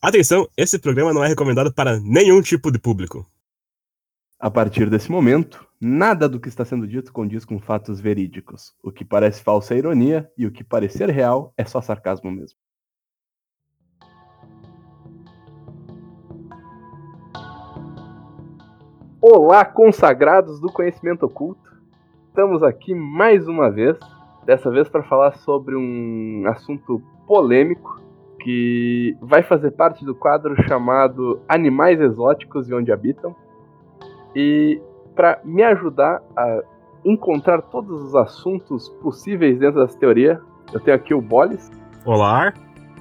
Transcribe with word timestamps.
Atenção, 0.00 0.46
esse 0.56 0.78
programa 0.78 1.12
não 1.12 1.24
é 1.24 1.26
recomendado 1.26 1.74
para 1.74 1.98
nenhum 1.98 2.40
tipo 2.40 2.70
de 2.70 2.78
público. 2.78 3.26
A 4.38 4.48
partir 4.48 4.88
desse 4.88 5.10
momento, 5.10 5.66
nada 5.80 6.28
do 6.28 6.38
que 6.38 6.48
está 6.48 6.64
sendo 6.64 6.86
dito 6.86 7.12
condiz 7.12 7.44
com 7.44 7.58
fatos 7.58 8.00
verídicos. 8.00 8.72
O 8.80 8.92
que 8.92 9.04
parece 9.04 9.42
falsa 9.42 9.74
é 9.74 9.78
ironia 9.78 10.30
e 10.38 10.46
o 10.46 10.52
que 10.52 10.62
parecer 10.62 11.10
real 11.10 11.52
é 11.58 11.64
só 11.64 11.80
sarcasmo 11.80 12.30
mesmo. 12.30 12.56
Olá, 19.20 19.64
consagrados 19.64 20.60
do 20.60 20.72
conhecimento 20.72 21.26
oculto. 21.26 21.72
Estamos 22.28 22.62
aqui 22.62 22.94
mais 22.94 23.48
uma 23.48 23.68
vez, 23.68 23.98
dessa 24.46 24.70
vez 24.70 24.88
para 24.88 25.02
falar 25.02 25.36
sobre 25.38 25.74
um 25.74 26.44
assunto 26.46 27.02
polêmico 27.26 28.06
que 28.40 29.16
vai 29.20 29.42
fazer 29.42 29.72
parte 29.72 30.04
do 30.04 30.14
quadro 30.14 30.54
chamado 30.68 31.40
Animais 31.48 32.00
Exóticos 32.00 32.68
e 32.68 32.74
Onde 32.74 32.92
Habitam. 32.92 33.34
E 34.34 34.80
para 35.14 35.40
me 35.44 35.62
ajudar 35.62 36.22
a 36.36 36.60
encontrar 37.04 37.62
todos 37.62 38.02
os 38.02 38.14
assuntos 38.14 38.88
possíveis 39.00 39.58
dentro 39.58 39.80
dessa 39.80 39.98
teoria, 39.98 40.40
eu 40.72 40.80
tenho 40.80 40.96
aqui 40.96 41.14
o 41.14 41.20
Bolis. 41.20 41.70
Olá. 42.04 42.52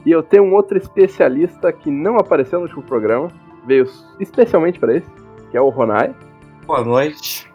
E 0.05 0.11
eu 0.11 0.23
tenho 0.23 0.43
um 0.43 0.53
outro 0.53 0.77
especialista 0.77 1.71
que 1.71 1.91
não 1.91 2.17
apareceu 2.17 2.59
no 2.59 2.65
último 2.65 2.83
programa, 2.83 3.29
veio 3.65 3.85
especialmente 4.19 4.79
para 4.79 4.95
esse, 4.95 5.11
que 5.51 5.57
é 5.57 5.61
o 5.61 5.69
Ronai. 5.69 6.15
Boa 6.65 6.83
noite. 6.83 7.51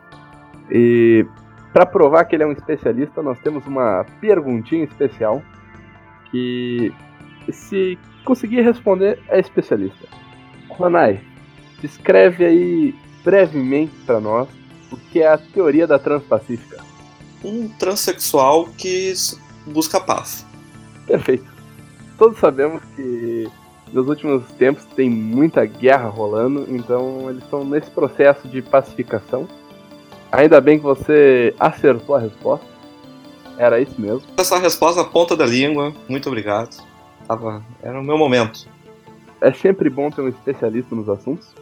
E 0.71 1.27
para 1.73 1.87
provar 1.87 2.25
que 2.25 2.37
ele 2.37 2.43
é 2.43 2.47
um 2.47 2.53
especialista, 2.53 3.23
nós 3.23 3.39
temos 3.41 3.67
uma 3.67 4.05
perguntinha 4.21 4.85
especial 4.85 5.43
que 6.31 6.93
se 7.51 7.99
conseguir 8.25 8.61
responder 8.61 9.19
é 9.29 9.41
especialista. 9.41 10.07
Ronai, 10.69 11.21
descreve 11.81 12.45
aí 12.45 12.95
brevemente 13.25 13.93
para 14.07 14.21
nós 14.21 14.49
o 14.91 14.97
que 14.97 15.21
é 15.21 15.29
a 15.29 15.39
teoria 15.39 15.87
da 15.87 15.99
transpacífica. 15.99 16.83
Um 17.43 17.69
transexual 17.69 18.67
que 18.79 19.13
busca 19.67 20.01
paz. 20.01 20.47
Perfeito. 21.07 21.51
Todos 22.17 22.39
sabemos 22.39 22.83
que 22.95 23.49
nos 23.93 24.07
últimos 24.09 24.45
tempos 24.53 24.85
tem 24.97 25.11
muita 25.11 25.65
guerra 25.65 26.09
rolando, 26.09 26.67
então 26.69 27.29
eles 27.29 27.43
estão 27.43 27.65
nesse 27.65 27.91
processo 27.91 28.47
de 28.49 28.63
pacificação. 28.63 29.49
Ainda 30.31 30.61
bem 30.61 30.79
que 30.79 30.85
você 30.85 31.55
acertou 31.59 32.15
a 32.15 32.21
resposta. 32.21 32.67
Era 33.59 33.81
isso 33.81 34.01
mesmo. 34.01 34.23
Essa 34.37 34.59
resposta 34.59 35.03
na 35.03 35.09
ponta 35.09 35.37
da 35.37 35.45
língua, 35.45 35.93
muito 36.09 36.29
obrigado. 36.29 36.92
Tava, 37.27 37.63
era 37.83 37.99
o 37.99 38.03
meu 38.03 38.19
momento. 38.19 38.69
É 39.41 39.53
sempre 39.53 39.89
bom 39.91 40.11
ter 40.11 40.23
um 40.23 40.29
especialista 40.29 40.95
nos 40.95 41.09
assuntos. 41.09 41.55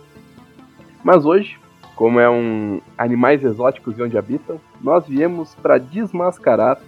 Mas 1.03 1.25
hoje, 1.25 1.58
como 1.94 2.20
é 2.20 2.28
um 2.28 2.80
animais 2.97 3.42
exóticos 3.44 3.98
e 3.98 4.03
onde 4.03 4.19
habitam, 4.19 4.61
nós 4.81 5.06
viemos 5.06 5.55
para 5.56 5.78
desmascarar 5.78 6.81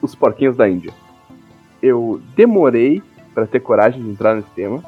os 0.00 0.14
porquinhos 0.14 0.56
da 0.56 0.68
Índia. 0.68 0.92
Eu 1.82 2.20
demorei 2.34 3.02
para 3.34 3.46
ter 3.46 3.60
coragem 3.60 4.02
de 4.02 4.10
entrar 4.10 4.34
nesse 4.34 4.50
tema. 4.50 4.82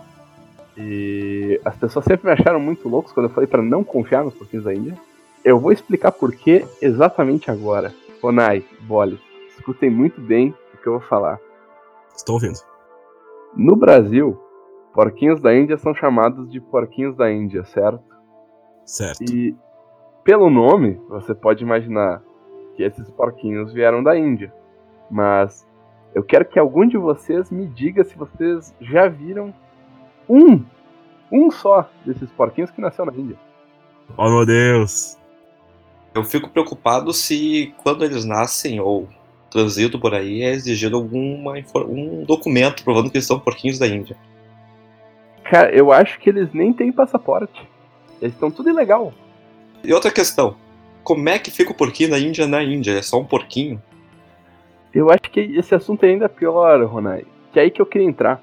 E 0.77 1.61
as 1.65 1.77
pessoas 1.77 2.05
sempre 2.05 2.27
me 2.27 2.33
acharam 2.33 2.59
muito 2.59 2.89
loucos 2.89 3.13
quando 3.13 3.27
eu 3.27 3.35
falei 3.35 3.47
para 3.47 3.63
não 3.63 3.85
confiar 3.85 4.25
nos 4.25 4.35
porquinhos 4.35 4.65
da 4.65 4.75
Índia. 4.75 4.97
Eu 5.45 5.59
vou 5.59 5.73
explicar 5.73 6.13
por 6.13 6.33
que 6.33 6.65
exatamente 6.81 7.51
agora. 7.51 7.95
Onai, 8.23 8.65
Bolis, 8.83 9.21
escutem 9.57 9.91
muito 9.91 10.21
bem 10.21 10.55
o 10.75 10.77
que 10.77 10.87
eu 10.87 10.93
vou 10.93 11.03
falar. 11.03 11.39
Estou 12.17 12.35
ouvindo. 12.35 12.70
No 13.57 13.77
Brasil, 13.77 14.39
porquinhos 14.95 15.41
da 15.41 15.55
Índia 15.55 15.77
são 15.77 15.95
chamados 15.95 16.51
de 16.51 16.61
porquinhos 16.61 17.17
da 17.17 17.31
Índia, 17.31 17.65
certo? 17.65 18.05
Certo. 18.85 19.23
E 19.23 19.55
pelo 20.25 20.51
nome, 20.51 21.01
você 21.09 21.35
pode 21.35 21.65
imaginar 21.65 22.23
que 22.77 22.83
esses 22.83 23.11
porquinhos 23.11 23.73
vieram 23.73 24.03
da 24.03 24.17
Índia. 24.17 24.53
Mas 25.11 25.67
eu 26.15 26.23
quero 26.23 26.45
que 26.45 26.59
algum 26.59 26.87
de 26.87 26.97
vocês 26.97 27.51
me 27.51 27.67
diga 27.67 28.05
se 28.05 28.17
vocês 28.17 28.75
já 28.81 29.09
viram 29.09 29.53
um, 30.29 30.65
um 31.31 31.51
só 31.51 31.89
desses 32.05 32.31
porquinhos 32.33 32.71
que 32.71 32.81
nasceu 32.81 33.05
na 33.05 33.13
Índia. 33.13 33.37
Oh 34.17 34.29
meu 34.29 34.47
Deus! 34.47 35.17
Eu 36.15 36.25
fico 36.25 36.51
preocupado 36.51 37.13
se 37.13 37.73
quando 37.83 38.05
eles 38.05 38.25
nascem 38.25 38.81
ou 38.81 39.09
transido 39.51 39.99
por 39.99 40.15
aí 40.15 40.43
é 40.43 40.51
exigido 40.51 40.97
alguma 40.97 41.55
um 41.89 42.25
documento 42.25 42.85
provando 42.85 43.11
que 43.11 43.17
eles 43.17 43.27
são 43.27 43.41
porquinhos 43.41 43.79
da 43.79 43.87
Índia. 43.87 44.17
Cara, 45.45 45.75
eu 45.75 45.93
acho 45.93 46.19
que 46.21 46.31
eles 46.31 46.53
nem 46.53 46.73
têm 46.73 46.93
passaporte. 46.93 47.69
Eles 48.23 48.35
estão 48.35 48.51
tudo 48.51 48.71
ilegal. 48.71 49.13
E 49.83 49.93
outra 49.93 50.11
questão, 50.11 50.55
como 51.03 51.29
é 51.29 51.39
que 51.39 51.51
fica 51.51 51.73
o 51.73 51.75
porquinho 51.75 52.11
da 52.11 52.19
Índia 52.19 52.47
na 52.47 52.63
Índia? 52.63 52.93
É 52.93 53.03
só 53.03 53.19
um 53.19 53.25
porquinho? 53.25 53.83
Eu 54.95 55.11
acho 55.11 55.31
que 55.31 55.41
esse 55.41 55.75
assunto 55.75 56.05
é 56.05 56.09
ainda 56.09 56.29
pior, 56.29 56.85
Ronai. 56.85 57.25
Que 57.53 57.59
é 57.59 57.63
aí 57.63 57.71
que 57.71 57.81
eu 57.81 57.87
queria 57.87 58.07
entrar. 58.07 58.43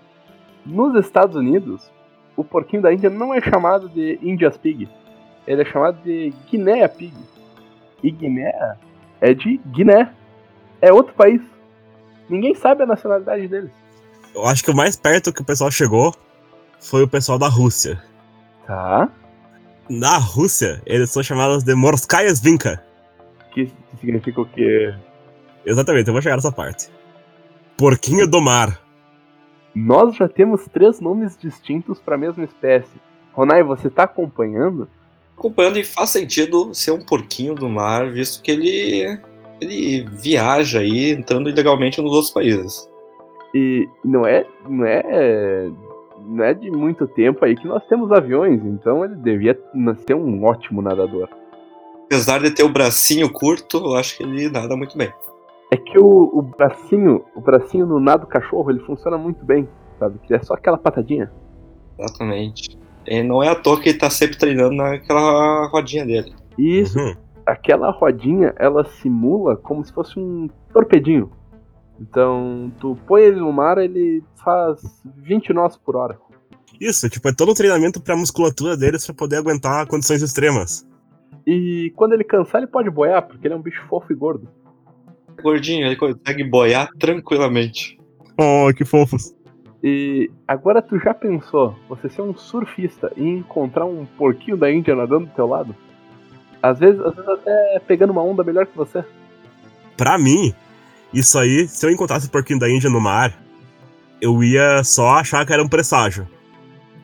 Nos 0.65 0.95
Estados 0.95 1.35
Unidos, 1.35 1.89
o 2.35 2.43
porquinho 2.43 2.81
da 2.81 2.93
Índia 2.93 3.09
não 3.09 3.33
é 3.33 3.41
chamado 3.41 3.87
de 3.87 4.19
India's 4.21 4.57
Pig. 4.57 4.89
Ele 5.45 5.61
é 5.61 5.65
chamado 5.65 6.01
de 6.03 6.33
Guiné 6.49 6.87
Pig. 6.87 7.13
E 8.03 8.11
Guiné 8.11 8.75
é 9.21 9.33
de 9.33 9.59
Guiné. 9.67 10.11
É 10.81 10.91
outro 10.91 11.13
país. 11.13 11.41
Ninguém 12.29 12.53
sabe 12.55 12.83
a 12.83 12.85
nacionalidade 12.85 13.47
deles. 13.47 13.71
Eu 14.35 14.45
acho 14.45 14.63
que 14.63 14.71
o 14.71 14.75
mais 14.75 14.95
perto 14.95 15.33
que 15.33 15.41
o 15.41 15.45
pessoal 15.45 15.71
chegou 15.71 16.13
foi 16.79 17.03
o 17.03 17.07
pessoal 17.07 17.39
da 17.39 17.47
Rússia. 17.47 18.01
Tá. 18.65 19.09
Na 19.89 20.17
Rússia, 20.17 20.81
eles 20.85 21.09
são 21.09 21.23
chamados 21.23 21.63
de 21.63 21.73
Morskaya 21.73 22.29
Svinka. 22.29 22.83
Que 23.53 23.71
significa 23.99 24.41
o 24.41 24.45
quê? 24.45 24.93
Exatamente, 25.65 26.07
eu 26.07 26.13
vou 26.13 26.21
chegar 26.21 26.35
nessa 26.35 26.51
parte. 26.51 26.89
Porquinho 27.77 28.27
do 28.27 28.41
mar. 28.41 28.79
Nós 29.73 30.15
já 30.15 30.27
temos 30.27 30.65
três 30.65 30.99
nomes 30.99 31.37
distintos 31.37 31.99
para 31.99 32.15
a 32.15 32.17
mesma 32.17 32.43
espécie. 32.43 32.99
Ronai, 33.33 33.63
você 33.63 33.89
tá 33.89 34.03
acompanhando? 34.03 34.89
Acompanhando 35.37 35.77
e 35.77 35.83
faz 35.83 36.09
sentido 36.09 36.73
ser 36.73 36.91
um 36.91 36.99
porquinho 36.99 37.53
do 37.53 37.69
mar, 37.69 38.11
visto 38.11 38.41
que 38.41 38.51
ele 38.51 39.19
ele 39.59 40.07
viaja 40.11 40.79
aí 40.79 41.11
entrando 41.11 41.49
ilegalmente 41.49 42.01
nos 42.01 42.11
outros 42.11 42.31
países. 42.31 42.89
E 43.53 43.87
não 44.03 44.25
é, 44.25 44.45
não 44.67 44.85
é, 44.85 45.69
não 46.25 46.43
é 46.43 46.53
de 46.53 46.69
muito 46.69 47.07
tempo 47.07 47.43
aí 47.43 47.55
que 47.55 47.67
nós 47.67 47.85
temos 47.87 48.11
aviões, 48.11 48.61
então 48.63 49.03
ele 49.03 49.15
devia 49.15 49.57
ser 50.05 50.15
um 50.15 50.43
ótimo 50.43 50.81
nadador. 50.81 51.29
Apesar 52.05 52.41
de 52.41 52.51
ter 52.51 52.63
o 52.63 52.69
bracinho 52.69 53.31
curto, 53.31 53.77
eu 53.77 53.95
acho 53.95 54.17
que 54.17 54.23
ele 54.23 54.49
nada 54.49 54.75
muito 54.75 54.97
bem. 54.97 55.11
É 55.71 55.75
que 55.75 55.99
o, 55.99 56.31
o 56.33 56.41
bracinho, 56.41 57.25
o 57.35 57.41
bracinho 57.41 57.85
no 57.85 57.99
nado 57.99 58.25
cachorro, 58.25 58.71
ele 58.71 58.79
funciona 58.79 59.17
muito 59.17 59.43
bem, 59.43 59.67
sabe? 59.99 60.17
Que 60.25 60.33
é 60.33 60.39
só 60.41 60.53
aquela 60.53 60.77
patadinha. 60.77 61.29
Exatamente. 61.99 62.77
E 63.05 63.23
não 63.23 63.43
é 63.43 63.49
à 63.49 63.55
toa 63.55 63.79
que 63.79 63.89
ele 63.89 63.97
tá 63.97 64.09
sempre 64.09 64.37
treinando 64.37 64.75
naquela 64.75 65.67
rodinha 65.67 66.05
dele. 66.05 66.33
Isso. 66.57 66.97
Uhum. 66.97 67.15
Aquela 67.47 67.89
rodinha, 67.91 68.53
ela 68.57 68.83
simula 68.83 69.55
como 69.55 69.83
se 69.83 69.93
fosse 69.93 70.19
um 70.19 70.49
torpedinho. 70.73 71.31
Então, 71.97 72.71
tu 72.77 72.97
põe 73.07 73.21
ele 73.21 73.39
no 73.39 73.53
mar, 73.53 73.77
ele 73.77 74.21
faz 74.43 74.81
20 75.15 75.53
nós 75.53 75.77
por 75.77 75.95
hora. 75.95 76.19
Isso, 76.79 77.09
tipo, 77.09 77.29
é 77.29 77.33
todo 77.33 77.51
um 77.51 77.55
treinamento 77.55 78.01
pra 78.01 78.17
musculatura 78.17 78.75
deles 78.75 79.05
pra 79.05 79.15
poder 79.15 79.37
aguentar 79.37 79.87
condições 79.87 80.21
extremas. 80.21 80.85
E 81.45 81.93
quando 81.95 82.11
ele 82.11 82.25
cansar, 82.25 82.61
ele 82.61 82.69
pode 82.69 82.89
boiar, 82.89 83.25
porque 83.25 83.47
ele 83.47 83.53
é 83.53 83.57
um 83.57 83.61
bicho 83.61 83.81
fofo 83.87 84.11
e 84.11 84.15
gordo. 84.15 84.49
Gordinho, 85.41 85.85
ele 85.85 85.95
consegue 85.95 86.43
boiar 86.43 86.89
tranquilamente. 86.99 87.97
Oh, 88.37 88.71
que 88.75 88.83
fofos. 88.83 89.33
E 89.81 90.29
agora 90.47 90.81
tu 90.81 90.99
já 90.99 91.13
pensou, 91.13 91.73
você 91.87 92.09
ser 92.09 92.21
um 92.21 92.35
surfista 92.35 93.11
e 93.15 93.23
encontrar 93.23 93.85
um 93.85 94.05
porquinho 94.05 94.57
da 94.57 94.69
Índia 94.69 94.95
nadando 94.95 95.27
do 95.27 95.31
teu 95.33 95.47
lado? 95.47 95.73
Às 96.61 96.79
vezes, 96.79 96.99
às 97.01 97.15
vezes 97.15 97.29
até 97.29 97.81
pegando 97.87 98.11
uma 98.11 98.23
onda 98.23 98.43
melhor 98.43 98.65
que 98.65 98.75
você. 98.75 99.03
Pra 99.95 100.17
mim, 100.17 100.53
isso 101.13 101.37
aí, 101.39 101.67
se 101.67 101.85
eu 101.85 101.91
encontrasse 101.91 102.27
o 102.27 102.31
porquinho 102.31 102.59
da 102.59 102.69
Índia 102.69 102.89
no 102.89 102.99
mar, 102.99 103.33
eu 104.21 104.43
ia 104.43 104.83
só 104.83 105.15
achar 105.15 105.45
que 105.45 105.53
era 105.53 105.63
um 105.63 105.67
presságio. 105.67 106.27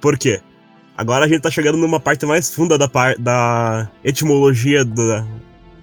Por 0.02 0.18
quê? 0.18 0.42
Agora 0.98 1.26
a 1.26 1.28
gente 1.28 1.42
tá 1.42 1.50
chegando 1.50 1.78
numa 1.78 2.00
parte 2.00 2.26
mais 2.26 2.54
funda 2.54 2.78
da, 2.78 2.88
par 2.88 3.18
da 3.18 3.90
etimologia 4.04 4.86
da, 4.86 5.26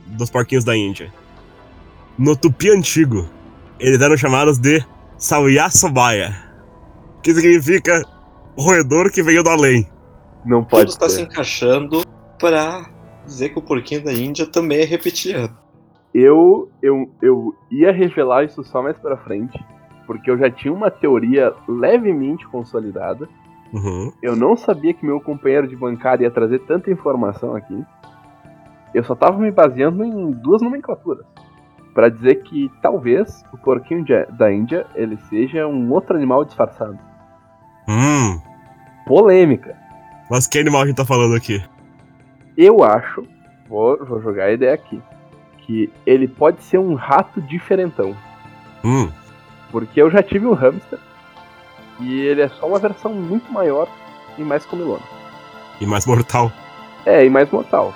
dos 0.07 0.31
porquinhos 0.31 0.65
da 0.65 0.77
Índia. 0.77 1.13
No 2.19 2.37
tupi 2.37 2.71
antigo, 2.71 3.29
eles 3.79 4.01
eram 4.01 4.17
chamados 4.17 4.59
de 4.59 4.85
Sauyasobaya, 5.17 6.37
que 7.23 7.35
significa 7.35 8.05
roedor 8.57 9.11
que 9.11 9.23
veio 9.23 9.43
do 9.43 9.51
além. 9.51 9.89
Não 10.45 10.63
pode 10.63 10.93
Tudo 10.93 10.93
está 10.93 11.09
se 11.09 11.23
encaixando 11.23 12.05
para 12.39 12.89
dizer 13.31 13.51
que 13.51 13.59
o 13.59 13.63
porquinho 13.63 14.05
da 14.05 14.13
Índia 14.13 14.47
também 14.47 14.81
é 14.81 14.85
reptiliano. 14.85 15.57
Eu, 16.13 16.69
eu, 16.83 17.11
eu 17.23 17.55
ia 17.71 17.93
revelar 17.93 18.45
isso 18.45 18.63
só 18.65 18.83
mais 18.83 18.97
pra 18.99 19.17
frente, 19.17 19.59
porque 20.07 20.31
eu 20.31 20.37
já 20.37 20.51
tinha 20.51 20.73
uma 20.73 20.91
teoria 20.91 21.53
levemente 21.69 22.47
consolidada, 22.49 23.29
Uhum. 23.73 24.13
Eu 24.21 24.35
não 24.35 24.57
sabia 24.57 24.93
que 24.93 25.07
meu 25.07 25.21
companheiro 25.21 25.69
de 25.69 25.77
bancada 25.77 26.25
ia 26.25 26.31
trazer 26.33 26.59
tanta 26.67 26.91
informação 26.91 27.55
aqui. 27.55 27.85
Eu 28.93 29.05
só 29.05 29.15
tava 29.15 29.39
me 29.39 29.53
baseando 29.53 30.03
em 30.03 30.33
duas 30.33 30.61
nomenclaturas. 30.61 31.25
Pra 31.95 32.09
dizer 32.09 32.43
que 32.43 32.69
talvez 32.83 33.45
o 33.53 33.59
porquinho 33.59 34.05
de- 34.05 34.27
da 34.37 34.53
Índia 34.53 34.87
ele 34.97 35.17
seja 35.29 35.69
um 35.69 35.89
outro 35.93 36.17
animal 36.17 36.45
disfarçado. 36.45 36.99
Hum. 37.89 38.41
Polêmica. 39.07 39.77
Mas 40.29 40.49
que 40.49 40.59
animal 40.59 40.83
a 40.83 40.87
gente 40.87 40.97
tá 40.97 41.05
falando 41.05 41.37
aqui? 41.37 41.63
Eu 42.63 42.85
acho, 42.85 43.27
vou, 43.67 43.97
vou 44.05 44.21
jogar 44.21 44.45
a 44.45 44.53
ideia 44.53 44.75
aqui, 44.75 45.01
que 45.61 45.91
ele 46.05 46.29
pode 46.29 46.63
ser 46.63 46.77
um 46.77 46.93
rato 46.93 47.41
diferentão. 47.41 48.15
Hum. 48.85 49.11
Porque 49.71 50.03
eu 50.03 50.11
já 50.11 50.23
tive 50.23 50.47
um 50.47 50.53
hamster 50.53 50.99
e 52.01 52.21
ele 52.21 52.43
é 52.43 52.51
só 52.51 52.67
uma 52.67 52.79
versão 52.79 53.15
muito 53.15 53.51
maior 53.51 53.89
e 54.37 54.43
mais 54.43 54.67
comilona. 54.67 55.03
E 55.81 55.87
mais 55.87 56.05
mortal. 56.05 56.53
É, 57.07 57.25
e 57.25 57.31
mais 57.31 57.51
mortal. 57.51 57.95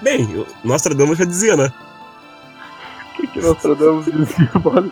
Bem, 0.00 0.24
o 0.38 0.46
Nostradamus 0.64 1.18
já 1.18 1.26
dizia, 1.26 1.54
né? 1.54 1.70
O 3.12 3.20
que, 3.20 3.26
que 3.26 3.40
Nostradamus 3.42 4.06
dizia, 4.06 4.50
mano? 4.64 4.90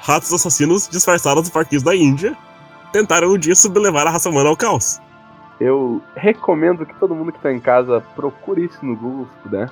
Ratos 0.00 0.32
assassinos 0.32 0.88
disfarçados 0.88 1.42
de 1.42 1.50
porquinhos 1.50 1.82
da 1.82 1.96
Índia 1.96 2.36
tentaram 2.92 3.32
um 3.32 3.38
dia 3.38 3.56
sublevar 3.56 4.06
a 4.06 4.10
raça 4.10 4.30
humana 4.30 4.48
ao 4.48 4.56
caos. 4.56 5.00
Eu 5.60 6.00
recomendo 6.14 6.86
que 6.86 6.94
todo 6.94 7.14
mundo 7.14 7.32
que 7.32 7.40
tá 7.40 7.52
em 7.52 7.58
casa 7.58 8.00
procure 8.14 8.64
isso 8.64 8.84
no 8.84 8.96
Google 8.96 9.26
se 9.26 9.42
puder. 9.42 9.70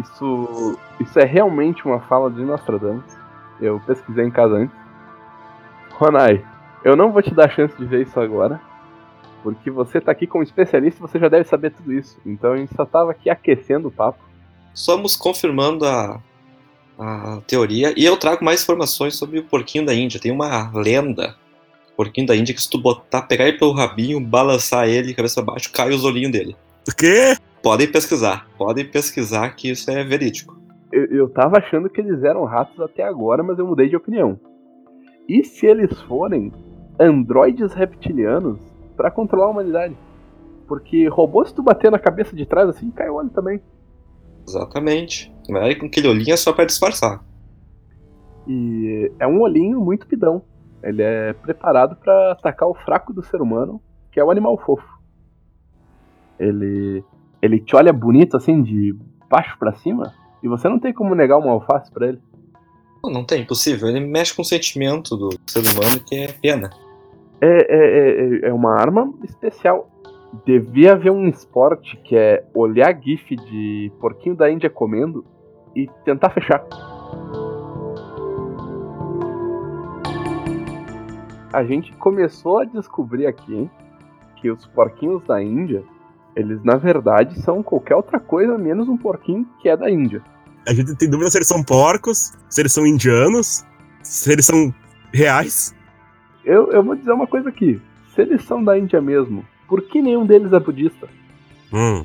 Isso, 0.00 0.78
isso 0.98 1.18
é 1.18 1.24
realmente 1.24 1.84
uma 1.86 2.00
fala 2.00 2.30
de 2.30 2.42
Nostradamus. 2.42 3.04
Eu 3.60 3.80
pesquisei 3.86 4.24
em 4.24 4.30
casa 4.30 4.56
antes. 4.56 4.76
Ronai, 5.92 6.44
eu 6.84 6.96
não 6.96 7.12
vou 7.12 7.22
te 7.22 7.32
dar 7.32 7.48
chance 7.48 7.76
de 7.76 7.84
ver 7.84 8.02
isso 8.02 8.18
agora. 8.18 8.60
Porque 9.42 9.70
você 9.70 10.00
tá 10.00 10.10
aqui 10.10 10.26
como 10.26 10.42
especialista 10.42 10.98
e 10.98 11.06
você 11.08 11.18
já 11.18 11.28
deve 11.28 11.44
saber 11.44 11.70
tudo 11.70 11.92
isso. 11.92 12.18
Então 12.26 12.52
a 12.52 12.56
gente 12.56 12.74
só 12.74 12.84
tava 12.84 13.10
aqui 13.12 13.30
aquecendo 13.30 13.88
o 13.88 13.92
papo. 13.92 14.18
Estamos 14.74 15.14
confirmando 15.14 15.86
a, 15.86 16.18
a 16.98 17.40
teoria 17.46 17.94
e 17.96 18.04
eu 18.04 18.16
trago 18.16 18.44
mais 18.44 18.62
informações 18.62 19.16
sobre 19.16 19.38
o 19.38 19.44
porquinho 19.44 19.86
da 19.86 19.94
Índia. 19.94 20.18
Tem 20.18 20.32
uma 20.32 20.70
lenda. 20.72 21.36
Porquinho 21.96 22.26
da 22.26 22.36
Índia 22.36 22.54
que 22.54 22.62
se 22.62 22.68
tu 22.68 22.78
botar, 22.78 23.22
pegar 23.22 23.46
ele 23.46 23.58
pelo 23.58 23.72
rabinho, 23.72 24.20
balançar 24.20 24.88
ele 24.88 25.14
cabeça 25.14 25.42
pra 25.42 25.52
baixo, 25.52 25.72
cai 25.72 25.90
os 25.90 26.04
olhinhos 26.04 26.32
dele. 26.32 26.56
O 26.88 26.94
quê? 26.94 27.36
Podem 27.62 27.90
pesquisar, 27.90 28.46
podem 28.58 28.84
pesquisar 28.84 29.50
que 29.50 29.70
isso 29.70 29.90
é 29.90 30.04
verídico. 30.04 30.58
Eu, 30.92 31.06
eu 31.06 31.28
tava 31.28 31.58
achando 31.58 31.88
que 31.88 32.00
eles 32.00 32.22
eram 32.22 32.44
ratos 32.44 32.78
até 32.80 33.02
agora, 33.02 33.42
mas 33.42 33.58
eu 33.58 33.66
mudei 33.66 33.88
de 33.88 33.96
opinião. 33.96 34.38
E 35.28 35.42
se 35.42 35.66
eles 35.66 35.98
forem 36.02 36.52
androides 37.00 37.72
reptilianos 37.72 38.58
pra 38.96 39.10
controlar 39.10 39.46
a 39.46 39.50
humanidade? 39.50 39.96
Porque 40.66 41.08
robô, 41.08 41.44
se 41.44 41.54
tu 41.54 41.62
bater 41.62 41.90
na 41.90 41.98
cabeça 41.98 42.34
de 42.34 42.46
trás 42.46 42.68
assim, 42.68 42.90
cai 42.90 43.08
o 43.08 43.14
olho 43.14 43.30
também. 43.30 43.60
Exatamente. 44.46 45.34
Mas 45.48 45.78
com 45.78 45.86
aquele 45.86 46.08
olhinho 46.08 46.32
é 46.32 46.36
só 46.36 46.52
pra 46.52 46.64
disfarçar. 46.64 47.24
E 48.46 49.10
é 49.18 49.26
um 49.26 49.40
olhinho 49.40 49.80
muito 49.80 50.06
pidão. 50.06 50.42
Ele 50.84 51.02
é 51.02 51.32
preparado 51.32 51.96
pra 51.96 52.32
atacar 52.32 52.68
o 52.68 52.74
fraco 52.74 53.12
do 53.12 53.22
ser 53.22 53.40
humano, 53.40 53.80
que 54.12 54.20
é 54.20 54.24
o 54.24 54.30
animal 54.30 54.58
fofo. 54.58 54.86
Ele 56.38 57.02
ele 57.40 57.60
te 57.60 57.76
olha 57.76 57.92
bonito 57.92 58.36
assim 58.36 58.62
de 58.62 58.96
baixo 59.28 59.58
pra 59.58 59.74
cima 59.74 60.14
e 60.42 60.48
você 60.48 60.68
não 60.68 60.78
tem 60.78 60.92
como 60.92 61.14
negar 61.14 61.38
uma 61.38 61.52
alface 61.52 61.90
pra 61.90 62.08
ele. 62.08 62.18
Não, 63.02 63.10
não 63.10 63.24
tem, 63.24 63.42
impossível. 63.42 63.88
Ele 63.88 64.00
mexe 64.00 64.34
com 64.34 64.42
o 64.42 64.44
sentimento 64.44 65.16
do 65.16 65.28
ser 65.46 65.60
humano 65.60 66.00
que 66.06 66.16
é 66.16 66.28
pena. 66.28 66.70
É, 67.40 67.46
é, 67.46 68.46
é, 68.46 68.48
é 68.48 68.52
uma 68.52 68.74
arma 68.74 69.12
especial. 69.22 69.90
Devia 70.44 70.92
haver 70.92 71.12
um 71.12 71.28
esporte 71.28 71.96
que 71.98 72.16
é 72.16 72.44
olhar 72.54 72.98
GIF 72.98 73.36
de 73.36 73.92
porquinho 74.00 74.34
da 74.34 74.50
Índia 74.50 74.70
comendo 74.70 75.24
e 75.76 75.86
tentar 76.04 76.30
fechar. 76.30 76.64
A 81.54 81.62
gente 81.62 81.92
começou 81.92 82.58
a 82.58 82.64
descobrir 82.64 83.28
aqui 83.28 83.70
que 84.40 84.50
os 84.50 84.66
porquinhos 84.66 85.22
da 85.24 85.40
Índia, 85.40 85.84
eles 86.34 86.60
na 86.64 86.74
verdade 86.74 87.40
são 87.42 87.62
qualquer 87.62 87.94
outra 87.94 88.18
coisa 88.18 88.58
menos 88.58 88.88
um 88.88 88.96
porquinho 88.96 89.46
que 89.62 89.68
é 89.68 89.76
da 89.76 89.88
Índia. 89.88 90.20
A 90.66 90.74
gente 90.74 90.96
tem 90.96 91.08
dúvida 91.08 91.30
se 91.30 91.38
eles 91.38 91.46
são 91.46 91.62
porcos, 91.62 92.32
se 92.50 92.60
eles 92.60 92.72
são 92.72 92.84
indianos, 92.84 93.64
se 94.02 94.32
eles 94.32 94.44
são 94.44 94.74
reais. 95.12 95.72
Eu, 96.44 96.72
eu 96.72 96.82
vou 96.82 96.96
dizer 96.96 97.12
uma 97.12 97.28
coisa 97.28 97.50
aqui: 97.50 97.80
se 98.12 98.22
eles 98.22 98.42
são 98.42 98.64
da 98.64 98.76
Índia 98.76 99.00
mesmo, 99.00 99.46
por 99.68 99.80
que 99.82 100.02
nenhum 100.02 100.26
deles 100.26 100.52
é 100.52 100.58
budista? 100.58 101.08
Hum. 101.72 102.04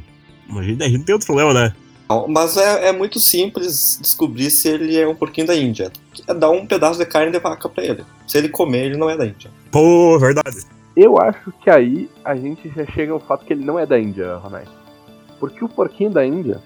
A 0.56 0.62
gente, 0.62 0.84
a 0.84 0.88
gente 0.88 1.06
tem 1.06 1.14
outro 1.14 1.26
problema, 1.26 1.56
né? 1.56 1.74
Não, 2.10 2.28
Mas 2.28 2.58
é, 2.58 2.88
é 2.88 2.92
muito 2.92 3.20
simples 3.20 4.00
descobrir 4.02 4.50
se 4.50 4.68
ele 4.68 4.98
é 4.98 5.08
um 5.08 5.16
porquinho 5.16 5.46
da 5.46 5.56
Índia. 5.56 5.92
É 6.28 6.34
dar 6.34 6.50
um 6.50 6.66
pedaço 6.66 6.98
de 6.98 7.06
carne 7.06 7.32
de 7.32 7.40
vaca 7.40 7.70
pra 7.70 7.84
ele. 7.84 8.04
Se 8.28 8.38
ele 8.38 8.50
comer, 8.50 8.88
ele 8.88 8.98
não 8.98 9.10
é 9.10 9.16
da 9.16 9.26
Índia. 9.26 9.52
Pô, 9.72 10.18
verdade. 10.18 10.66
Eu 10.96 11.20
acho 11.20 11.52
que 11.62 11.70
aí 11.70 12.10
a 12.26 12.36
gente 12.36 12.68
já 12.70 12.86
chega 12.88 13.14
ao 13.14 13.20
fato 13.20 13.46
que 13.46 13.54
ele 13.54 13.64
não 13.64 13.78
é 13.78 13.86
da 13.86 14.00
Índia, 14.00 14.36
Ronai. 14.38 14.66
Porque 15.40 15.64
o 15.64 15.70
porquinho 15.70 16.10
da 16.10 16.26
Índia, 16.26 16.62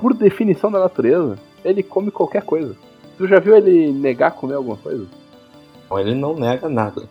por 0.00 0.12
definição 0.12 0.70
da 0.70 0.78
natureza, 0.78 1.38
ele 1.64 1.82
come 1.82 2.10
qualquer 2.10 2.42
coisa. 2.42 2.76
Tu 3.16 3.26
já 3.26 3.40
viu 3.40 3.56
ele 3.56 3.90
negar 3.90 4.32
comer 4.32 4.54
alguma 4.54 4.76
coisa? 4.76 5.06
Então 5.84 5.98
ele 5.98 6.14
não 6.14 6.34
nega 6.34 6.68
nada. 6.68 7.08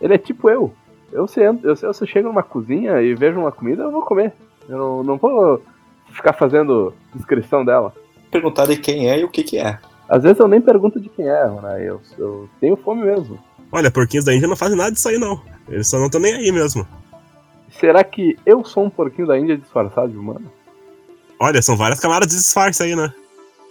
Ele 0.00 0.14
é 0.14 0.18
tipo 0.18 0.48
eu. 0.48 0.72
Eu 1.12 1.26
se, 1.26 1.40
eu, 1.40 1.76
se 1.76 1.84
eu 1.84 1.92
se 1.92 2.02
eu 2.02 2.06
chego 2.06 2.28
numa 2.28 2.42
cozinha 2.42 3.00
e 3.02 3.14
vejo 3.14 3.38
uma 3.38 3.52
comida, 3.52 3.82
eu 3.82 3.90
vou 3.90 4.02
comer. 4.02 4.32
Eu 4.68 4.78
não, 4.78 5.02
não 5.02 5.16
vou 5.16 5.62
ficar 6.12 6.32
fazendo 6.32 6.94
descrição 7.14 7.64
dela. 7.64 7.92
Perguntar 8.30 8.66
de 8.66 8.76
quem 8.76 9.10
é 9.10 9.20
e 9.20 9.24
o 9.24 9.30
que 9.30 9.42
que 9.42 9.58
é. 9.58 9.78
Às 10.08 10.22
vezes 10.22 10.38
eu 10.38 10.48
nem 10.48 10.60
pergunto 10.60 11.00
de 11.00 11.08
quem 11.08 11.28
é, 11.28 11.44
Ronai. 11.44 11.88
Eu, 11.88 12.00
eu 12.18 12.48
tenho 12.60 12.76
fome 12.76 13.04
mesmo. 13.04 13.38
Olha, 13.72 13.90
porquinhos 13.90 14.24
da 14.24 14.34
Índia 14.34 14.48
não 14.48 14.56
fazem 14.56 14.76
nada 14.76 14.92
disso 14.92 15.08
aí, 15.08 15.18
não. 15.18 15.40
Eles 15.68 15.88
só 15.88 15.98
não 15.98 16.06
estão 16.06 16.20
nem 16.20 16.34
aí 16.34 16.52
mesmo. 16.52 16.86
Será 17.70 18.02
que 18.04 18.36
eu 18.46 18.64
sou 18.64 18.84
um 18.84 18.90
porquinho 18.90 19.26
da 19.26 19.38
Índia 19.38 19.58
disfarçado 19.58 20.08
de 20.08 20.16
humano? 20.16 20.50
Olha, 21.38 21.60
são 21.60 21.76
várias 21.76 22.00
camadas 22.00 22.28
de 22.28 22.36
disfarce 22.36 22.82
aí, 22.82 22.94
né? 22.94 23.12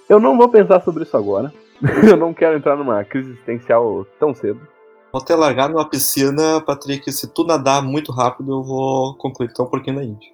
Eu 0.08 0.20
não 0.20 0.38
vou 0.38 0.50
pensar 0.50 0.82
sobre 0.82 1.04
isso 1.04 1.16
agora. 1.16 1.52
eu 2.08 2.18
não 2.18 2.34
quero 2.34 2.58
entrar 2.58 2.76
numa 2.76 3.04
crise 3.04 3.32
existencial 3.32 4.06
tão 4.20 4.34
cedo. 4.34 4.60
Vou 5.12 5.24
te 5.24 5.34
largar 5.34 5.70
numa 5.70 5.90
piscina, 5.90 6.62
Patrick. 6.62 7.12
Se 7.12 7.28
tu 7.34 7.46
nadar 7.46 7.82
muito 7.82 8.12
rápido, 8.12 8.52
eu 8.52 8.64
vou 8.64 9.16
concluir 9.16 9.48
que 9.48 9.56
tu 9.56 9.62
é 9.62 9.66
um 9.66 9.70
porquinho 9.70 9.96
da 9.96 10.04
Índia. 10.04 10.30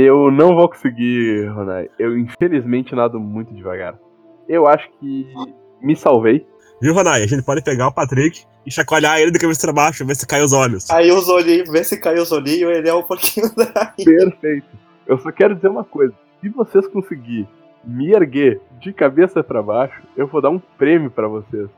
Eu 0.00 0.30
não 0.30 0.54
vou 0.54 0.68
conseguir, 0.68 1.48
Ronai. 1.48 1.90
Eu 1.98 2.16
infelizmente 2.16 2.94
nado 2.94 3.18
muito 3.18 3.52
devagar. 3.52 3.98
Eu 4.48 4.68
acho 4.68 4.88
que 4.92 5.26
me 5.82 5.96
salvei. 5.96 6.46
Viu, 6.80 6.94
Ronai? 6.94 7.24
A 7.24 7.26
gente 7.26 7.42
pode 7.42 7.64
pegar 7.64 7.88
o 7.88 7.92
Patrick 7.92 8.44
e 8.64 8.70
chacoalhar 8.70 9.18
ele 9.18 9.32
de 9.32 9.40
cabeça 9.40 9.66
pra 9.66 9.72
baixo, 9.72 10.06
ver 10.06 10.14
se 10.14 10.24
cai 10.24 10.40
os 10.40 10.52
olhos. 10.52 10.88
Aí 10.88 11.10
os 11.10 11.28
olhinhos, 11.28 11.68
vê 11.68 11.82
se 11.82 12.00
cai 12.00 12.14
os 12.14 12.30
olhinhos, 12.30 12.76
ele 12.76 12.88
é 12.88 12.94
um 12.94 13.02
porquinho 13.02 13.48
da 13.56 13.92
Índia. 13.98 14.30
Perfeito. 14.30 14.68
Eu 15.04 15.18
só 15.18 15.32
quero 15.32 15.56
dizer 15.56 15.66
uma 15.66 15.82
coisa. 15.82 16.14
Se 16.40 16.48
vocês 16.48 16.86
conseguirem 16.86 17.48
me 17.84 18.14
erguer 18.14 18.60
de 18.78 18.92
cabeça 18.92 19.42
pra 19.42 19.60
baixo, 19.60 20.00
eu 20.16 20.28
vou 20.28 20.40
dar 20.40 20.50
um 20.50 20.60
prêmio 20.78 21.10
pra 21.10 21.26
vocês. 21.26 21.68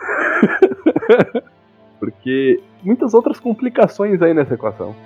Porque 2.00 2.62
muitas 2.82 3.12
outras 3.12 3.38
complicações 3.38 4.22
aí 4.22 4.32
nessa 4.32 4.54
equação. 4.54 4.96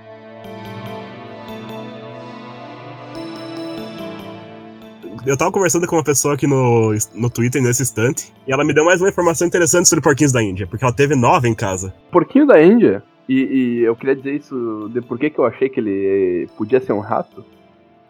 Eu 5.27 5.37
tava 5.37 5.51
conversando 5.51 5.87
com 5.89 5.97
uma 5.97 6.05
pessoa 6.05 6.35
aqui 6.35 6.47
no, 6.47 6.93
no 7.15 7.29
Twitter 7.29 7.61
nesse 7.61 7.83
instante, 7.83 8.33
e 8.47 8.53
ela 8.53 8.65
me 8.65 8.73
deu 8.73 8.85
mais 8.85 9.01
uma 9.01 9.09
informação 9.09 9.47
interessante 9.47 9.89
sobre 9.89 10.03
porquinhos 10.03 10.33
da 10.33 10.41
Índia, 10.43 10.67
porque 10.69 10.85
ela 10.85 10.95
teve 10.95 11.17
nove 11.17 11.49
em 11.49 11.55
casa. 11.55 11.93
Porquinho 12.13 12.47
da 12.47 12.63
Índia, 12.63 13.03
e, 13.29 13.35
e 13.35 13.79
eu 13.83 13.97
queria 13.97 14.15
dizer 14.15 14.37
isso 14.37 14.89
de 14.93 15.01
por 15.01 15.19
que 15.19 15.33
eu 15.37 15.45
achei 15.45 15.69
que 15.69 15.81
ele 15.81 16.49
podia 16.57 16.81
ser 16.81 16.93
um 16.93 17.01
rato. 17.01 17.45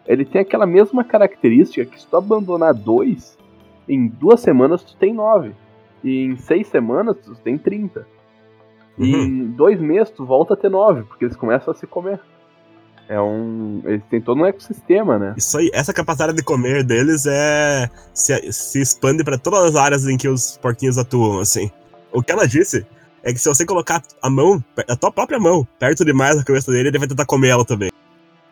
Ele 0.05 0.23
tem 0.23 0.41
aquela 0.41 0.67
mesma 0.67 1.03
característica 1.03 1.85
que 1.85 1.99
se 1.99 2.05
tu 2.05 2.15
abandonar 2.15 2.73
dois, 2.73 3.35
em 3.89 4.07
duas 4.07 4.39
semanas 4.39 4.83
tu 4.83 4.95
tem 4.95 5.11
nove. 5.11 5.51
E 6.03 6.23
em 6.23 6.37
seis 6.37 6.67
semanas 6.67 7.17
tu 7.17 7.33
tem 7.35 7.57
30. 7.57 8.05
E 8.99 9.15
Uhum. 9.15 9.21
em 9.23 9.45
dois 9.47 9.79
meses 9.81 10.11
tu 10.11 10.23
volta 10.23 10.53
a 10.53 10.57
ter 10.57 10.69
nove, 10.69 11.01
porque 11.03 11.25
eles 11.25 11.35
começam 11.35 11.71
a 11.71 11.75
se 11.75 11.87
comer. 11.87 12.19
É 13.09 13.19
um. 13.19 13.81
Eles 13.85 14.03
têm 14.09 14.21
todo 14.21 14.41
um 14.41 14.45
ecossistema, 14.45 15.17
né? 15.17 15.33
Isso 15.37 15.57
aí, 15.57 15.69
essa 15.73 15.93
capacidade 15.93 16.35
de 16.35 16.43
comer 16.43 16.83
deles 16.83 17.25
é. 17.25 17.89
se, 18.13 18.51
se 18.51 18.81
expande 18.81 19.23
pra 19.23 19.37
todas 19.37 19.63
as 19.63 19.75
áreas 19.75 20.05
em 20.07 20.17
que 20.17 20.27
os 20.27 20.57
porquinhos 20.57 20.97
atuam, 20.97 21.39
assim. 21.39 21.71
O 22.11 22.21
que 22.21 22.31
ela 22.31 22.47
disse 22.47 22.85
é 23.23 23.31
que 23.31 23.39
se 23.39 23.47
você 23.47 23.65
colocar 23.65 24.01
a 24.21 24.29
mão, 24.29 24.63
a 24.89 24.95
tua 24.95 25.11
própria 25.11 25.39
mão, 25.39 25.65
perto 25.79 26.03
demais 26.03 26.37
da 26.37 26.43
cabeça 26.43 26.71
dele, 26.71 26.89
ele 26.89 26.99
vai 26.99 27.07
tentar 27.07 27.25
comer 27.25 27.49
ela 27.49 27.65
também. 27.65 27.89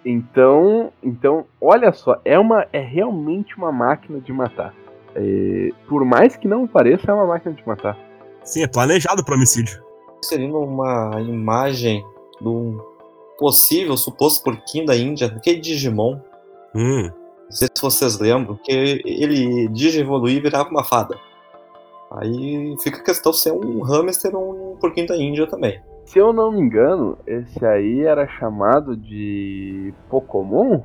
Então, 0.05 0.91
então, 1.01 1.45
olha 1.59 1.91
só, 1.91 2.19
é 2.23 2.37
uma, 2.37 2.67
é 2.71 2.79
realmente 2.79 3.57
uma 3.57 3.71
máquina 3.71 4.19
de 4.19 4.31
matar. 4.31 4.73
É, 5.15 5.69
por 5.87 6.05
mais 6.05 6.35
que 6.35 6.47
não 6.47 6.67
pareça, 6.67 7.09
é 7.09 7.13
uma 7.13 7.25
máquina 7.25 7.55
de 7.55 7.65
matar. 7.67 7.97
Sim, 8.43 8.63
é 8.63 8.67
planejado 8.67 9.23
pro 9.23 9.35
homicídio. 9.35 9.81
Inserindo 10.23 10.59
uma 10.59 11.19
imagem 11.21 12.05
de 12.39 12.47
um 12.47 12.79
possível, 13.37 13.95
suposto 13.97 14.43
porquinho 14.43 14.85
da 14.85 14.95
Índia, 14.95 15.27
aquele 15.27 15.59
Digimon. 15.59 16.19
Hum. 16.73 17.11
Não 17.45 17.51
sei 17.51 17.67
se 17.73 17.81
vocês 17.81 18.19
lembram, 18.19 18.57
que 18.63 18.71
ele 18.71 19.67
digievoluir 19.69 20.37
e 20.37 20.41
virava 20.41 20.69
uma 20.69 20.83
fada. 20.83 21.17
Aí 22.11 22.75
fica 22.81 22.99
a 22.99 23.03
questão 23.03 23.33
se 23.33 23.49
é 23.49 23.53
um 23.53 23.81
hamster 23.81 24.35
ou 24.35 24.73
um 24.73 24.77
porquinho 24.77 25.07
da 25.07 25.17
Índia 25.17 25.47
também. 25.47 25.79
Se 26.05 26.19
eu 26.19 26.31
não 26.31 26.51
me 26.51 26.59
engano, 26.59 27.17
esse 27.25 27.65
aí 27.65 28.03
era 28.03 28.27
chamado 28.27 28.95
de 28.95 29.93
Pokémon? 30.09 30.81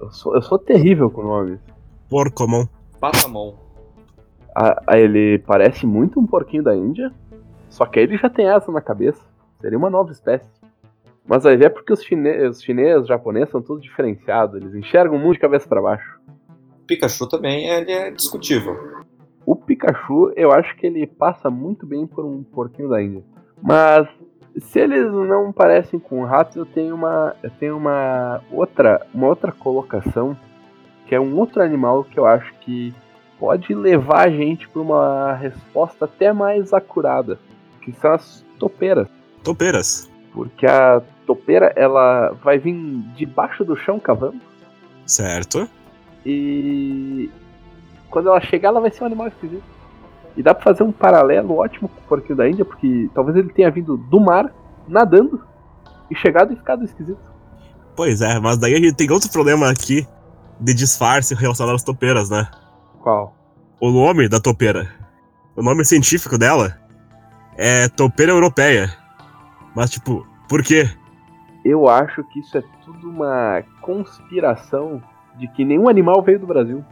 Eu 0.00 0.10
sou, 0.10 0.34
eu 0.34 0.42
sou 0.42 0.58
terrível 0.58 1.10
com 1.10 1.22
nomes. 1.22 1.60
Porcomon. 2.08 2.66
Patamon. 3.00 3.54
Ah, 4.54 4.82
ah, 4.86 4.98
ele 4.98 5.38
parece 5.38 5.86
muito 5.86 6.20
um 6.20 6.26
porquinho 6.26 6.62
da 6.62 6.76
Índia, 6.76 7.10
só 7.70 7.86
que 7.86 7.98
ele 7.98 8.18
já 8.18 8.28
tem 8.28 8.48
asa 8.48 8.70
na 8.70 8.82
cabeça. 8.82 9.24
Seria 9.60 9.78
uma 9.78 9.88
nova 9.88 10.12
espécie. 10.12 10.48
Mas 11.26 11.46
aí 11.46 11.62
é 11.62 11.68
porque 11.68 11.92
os, 11.92 12.02
chine 12.02 12.46
os 12.46 12.62
chineses, 12.62 13.02
os 13.02 13.08
japoneses 13.08 13.50
são 13.50 13.62
todos 13.62 13.82
diferenciados, 13.82 14.60
eles 14.60 14.74
enxergam 14.74 15.18
muito 15.18 15.34
de 15.34 15.40
cabeça 15.40 15.68
para 15.68 15.80
baixo. 15.80 16.20
Pikachu 16.86 17.28
também 17.28 17.68
ele 17.68 17.92
é 17.92 18.10
discutível. 18.10 18.76
O 19.46 19.56
Pikachu, 19.56 20.32
eu 20.36 20.52
acho 20.52 20.76
que 20.76 20.86
ele 20.86 21.06
passa 21.06 21.50
muito 21.50 21.86
bem 21.86 22.06
por 22.06 22.24
um 22.24 22.42
porquinho 22.42 22.88
da 22.88 23.02
Índia. 23.02 23.24
Mas 23.62 24.08
se 24.58 24.80
eles 24.80 25.10
não 25.12 25.52
parecem 25.52 25.98
com 25.98 26.24
ratos, 26.24 26.56
eu 26.56 26.66
tenho 26.66 26.94
uma, 26.94 27.34
eu 27.42 27.50
tenho 27.50 27.76
uma 27.76 28.42
outra, 28.50 29.04
uma 29.14 29.28
outra 29.28 29.52
colocação 29.52 30.36
que 31.06 31.14
é 31.14 31.20
um 31.20 31.38
outro 31.38 31.62
animal 31.62 32.04
que 32.04 32.18
eu 32.18 32.26
acho 32.26 32.52
que 32.60 32.94
pode 33.38 33.74
levar 33.74 34.28
a 34.28 34.30
gente 34.30 34.68
para 34.68 34.80
uma 34.80 35.34
resposta 35.34 36.04
até 36.04 36.32
mais 36.32 36.72
acurada, 36.72 37.38
que 37.82 37.92
são 37.92 38.12
as 38.12 38.44
topeiras. 38.58 39.08
Topeiras. 39.42 40.11
Porque 40.32 40.66
a 40.66 41.02
topeira 41.26 41.72
ela 41.76 42.32
vai 42.42 42.58
vir 42.58 42.74
debaixo 43.16 43.64
do 43.64 43.76
chão 43.76 44.00
cavando 44.00 44.40
Certo. 45.06 45.68
e 46.24 47.30
quando 48.10 48.28
ela 48.28 48.40
chegar 48.40 48.70
ela 48.70 48.80
vai 48.80 48.90
ser 48.90 49.02
um 49.02 49.06
animal 49.06 49.28
esquisito. 49.28 49.64
E 50.36 50.42
dá 50.42 50.54
pra 50.54 50.64
fazer 50.64 50.82
um 50.82 50.92
paralelo 50.92 51.58
ótimo 51.58 51.88
com 51.88 52.00
o 52.00 52.04
porquinho 52.04 52.36
da 52.36 52.48
Índia, 52.48 52.64
porque 52.64 53.10
talvez 53.14 53.36
ele 53.36 53.52
tenha 53.52 53.70
vindo 53.70 53.98
do 53.98 54.18
mar, 54.18 54.50
nadando, 54.88 55.42
e 56.10 56.16
chegado 56.16 56.52
e 56.52 56.56
ficado 56.56 56.84
esquisito. 56.84 57.20
Pois 57.94 58.22
é, 58.22 58.38
mas 58.38 58.56
daí 58.56 58.74
a 58.74 58.78
gente 58.78 58.94
tem 58.94 59.10
outro 59.10 59.30
problema 59.30 59.70
aqui 59.70 60.06
de 60.58 60.72
disfarce 60.72 61.34
relacionado 61.34 61.74
às 61.74 61.82
topeiras, 61.82 62.30
né? 62.30 62.48
Qual? 63.00 63.36
O 63.78 63.90
nome 63.90 64.28
da 64.28 64.40
topeira, 64.40 64.88
o 65.54 65.62
nome 65.62 65.84
científico 65.84 66.38
dela 66.38 66.78
é 67.56 67.88
topeira 67.88 68.32
europeia. 68.32 68.90
Mas, 69.74 69.90
tipo, 69.90 70.26
por 70.48 70.62
quê? 70.62 70.88
Eu 71.64 71.88
acho 71.88 72.24
que 72.24 72.40
isso 72.40 72.58
é 72.58 72.62
tudo 72.84 73.08
uma 73.08 73.62
conspiração 73.80 75.02
de 75.38 75.46
que 75.48 75.64
nenhum 75.64 75.88
animal 75.88 76.22
veio 76.22 76.38
do 76.40 76.46
Brasil. 76.46 76.84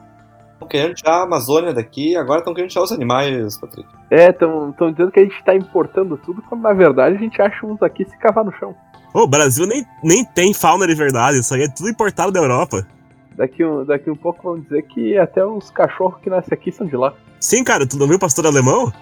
Estão 0.52 0.68
querendo 0.68 0.94
tirar 0.94 1.16
a 1.20 1.22
Amazônia 1.24 1.72
daqui, 1.72 2.16
agora 2.16 2.40
estão 2.40 2.54
querendo 2.54 2.70
tirar 2.70 2.84
os 2.84 2.92
animais, 2.92 3.58
Patrick. 3.58 3.88
É, 4.10 4.28
estão 4.28 4.72
dizendo 4.92 5.10
que 5.10 5.20
a 5.20 5.22
gente 5.22 5.42
tá 5.44 5.54
importando 5.54 6.16
tudo, 6.18 6.42
quando 6.42 6.60
na 6.62 6.72
verdade 6.72 7.16
a 7.16 7.18
gente 7.18 7.40
acha 7.40 7.66
uns 7.66 7.82
aqui 7.82 8.04
se 8.04 8.16
cavar 8.18 8.44
no 8.44 8.52
chão. 8.52 8.74
Ô, 9.12 9.20
o 9.22 9.26
Brasil 9.26 9.66
nem, 9.66 9.84
nem 10.04 10.24
tem 10.24 10.52
fauna 10.54 10.86
de 10.86 10.94
verdade, 10.94 11.38
isso 11.38 11.52
aí 11.54 11.62
é 11.62 11.68
tudo 11.68 11.88
importado 11.88 12.30
da 12.30 12.40
Europa. 12.40 12.86
Daqui 13.34 13.64
um, 13.64 13.84
daqui 13.84 14.10
um 14.10 14.16
pouco 14.16 14.42
vão 14.42 14.60
dizer 14.60 14.82
que 14.82 15.16
até 15.16 15.44
os 15.44 15.70
cachorros 15.70 16.20
que 16.20 16.28
nascem 16.28 16.52
aqui 16.52 16.70
são 16.70 16.86
de 16.86 16.96
lá. 16.96 17.14
Sim, 17.40 17.64
cara, 17.64 17.86
tu 17.86 17.96
não 17.98 18.06
viu 18.06 18.16
o 18.16 18.20
pastor 18.20 18.46
alemão? 18.46 18.92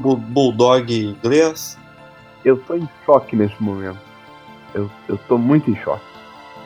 Bu- 0.00 0.16
Bulldog 0.16 0.92
inglês. 0.92 1.78
Eu 2.44 2.56
tô 2.56 2.74
em 2.74 2.88
choque 3.04 3.34
nesse 3.34 3.60
momento. 3.62 3.98
Eu, 4.74 4.90
eu 5.08 5.16
tô 5.16 5.38
muito 5.38 5.70
em 5.70 5.76
choque. 5.76 6.04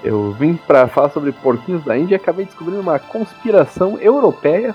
Eu 0.02 0.32
vim 0.32 0.56
pra 0.56 0.88
falar 0.88 1.10
sobre 1.10 1.32
porquinhos 1.32 1.84
da 1.84 1.96
Índia 1.96 2.14
e 2.14 2.16
acabei 2.16 2.44
descobrindo 2.44 2.80
uma 2.80 2.98
conspiração 2.98 3.98
europeia 3.98 4.74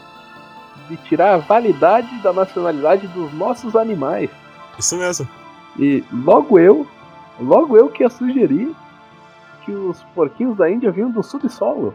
de 0.90 0.98
tirar 0.98 1.34
a 1.34 1.38
validade 1.38 2.22
da 2.22 2.34
nacionalidade 2.34 3.08
dos 3.08 3.34
nossos 3.34 3.76
animais. 3.76 4.30
Isso 4.78 4.98
mesmo. 4.98 5.28
E 5.78 6.04
logo 6.12 6.60
eu, 6.60 6.86
logo 7.40 7.78
eu 7.78 7.90
que 7.90 8.04
ia 8.04 8.10
sugerir 8.10 8.76
que 9.64 9.72
os 9.72 10.04
porquinhos 10.14 10.58
da 10.58 10.70
Índia 10.70 10.92
vinham 10.92 11.10
do 11.10 11.24
subsolo. 11.24 11.94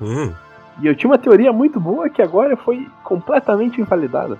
Hum. 0.00 0.32
E 0.80 0.86
eu 0.86 0.96
tinha 0.96 1.10
uma 1.10 1.18
teoria 1.18 1.52
muito 1.52 1.78
boa 1.78 2.10
que 2.10 2.20
agora 2.20 2.56
foi 2.56 2.90
completamente 3.04 3.80
invalidada. 3.80 4.38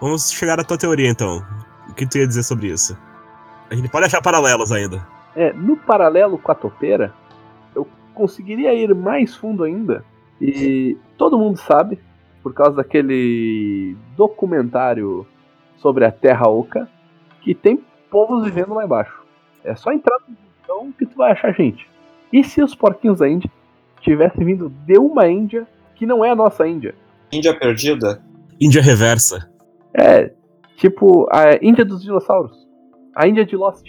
Vamos 0.00 0.30
chegar 0.30 0.60
à 0.60 0.64
tua 0.64 0.76
teoria 0.76 1.08
então. 1.08 1.42
O 1.88 1.94
que 1.94 2.06
tu 2.06 2.18
ia 2.18 2.26
dizer 2.26 2.42
sobre 2.42 2.68
isso? 2.68 2.96
A 3.70 3.74
gente 3.74 3.88
pode 3.88 4.06
achar 4.06 4.20
paralelos 4.20 4.72
ainda. 4.72 5.06
É, 5.36 5.52
no 5.52 5.76
paralelo 5.76 6.36
com 6.36 6.50
a 6.50 6.54
topeira, 6.54 7.14
eu 7.74 7.86
conseguiria 8.14 8.74
ir 8.74 8.94
mais 8.94 9.36
fundo 9.36 9.62
ainda. 9.62 10.04
E 10.40 10.96
todo 11.16 11.38
mundo 11.38 11.56
sabe, 11.56 12.00
por 12.42 12.52
causa 12.52 12.76
daquele 12.76 13.96
documentário 14.16 15.24
sobre 15.76 16.04
a 16.04 16.10
Terra 16.10 16.48
Oca, 16.48 16.88
que 17.42 17.54
tem 17.54 17.80
povos 18.10 18.44
vivendo 18.44 18.74
lá 18.74 18.84
embaixo. 18.84 19.22
É 19.62 19.74
só 19.74 19.92
entrar 19.92 20.18
no 20.26 20.36
então 20.62 20.92
que 20.92 21.06
tu 21.06 21.16
vai 21.16 21.32
achar 21.32 21.52
gente. 21.52 21.88
E 22.32 22.44
se 22.44 22.62
os 22.62 22.74
porquinhos 22.74 23.18
da 23.18 23.28
Índia 23.28 23.50
tivessem 24.00 24.44
vindo 24.44 24.68
de 24.68 24.98
uma 24.98 25.28
Índia 25.28 25.66
que 25.94 26.06
não 26.06 26.24
é 26.24 26.30
a 26.30 26.34
nossa 26.34 26.66
Índia? 26.66 26.94
Índia 27.32 27.56
perdida. 27.58 28.22
Índia 28.60 28.80
reversa. 28.80 29.50
É, 29.94 30.32
tipo 30.76 31.28
a 31.30 31.58
Índia 31.60 31.84
dos 31.84 32.02
dinossauros. 32.02 32.69
A 33.14 33.26
Índia 33.26 33.44
de 33.44 33.56
Lost. 33.56 33.86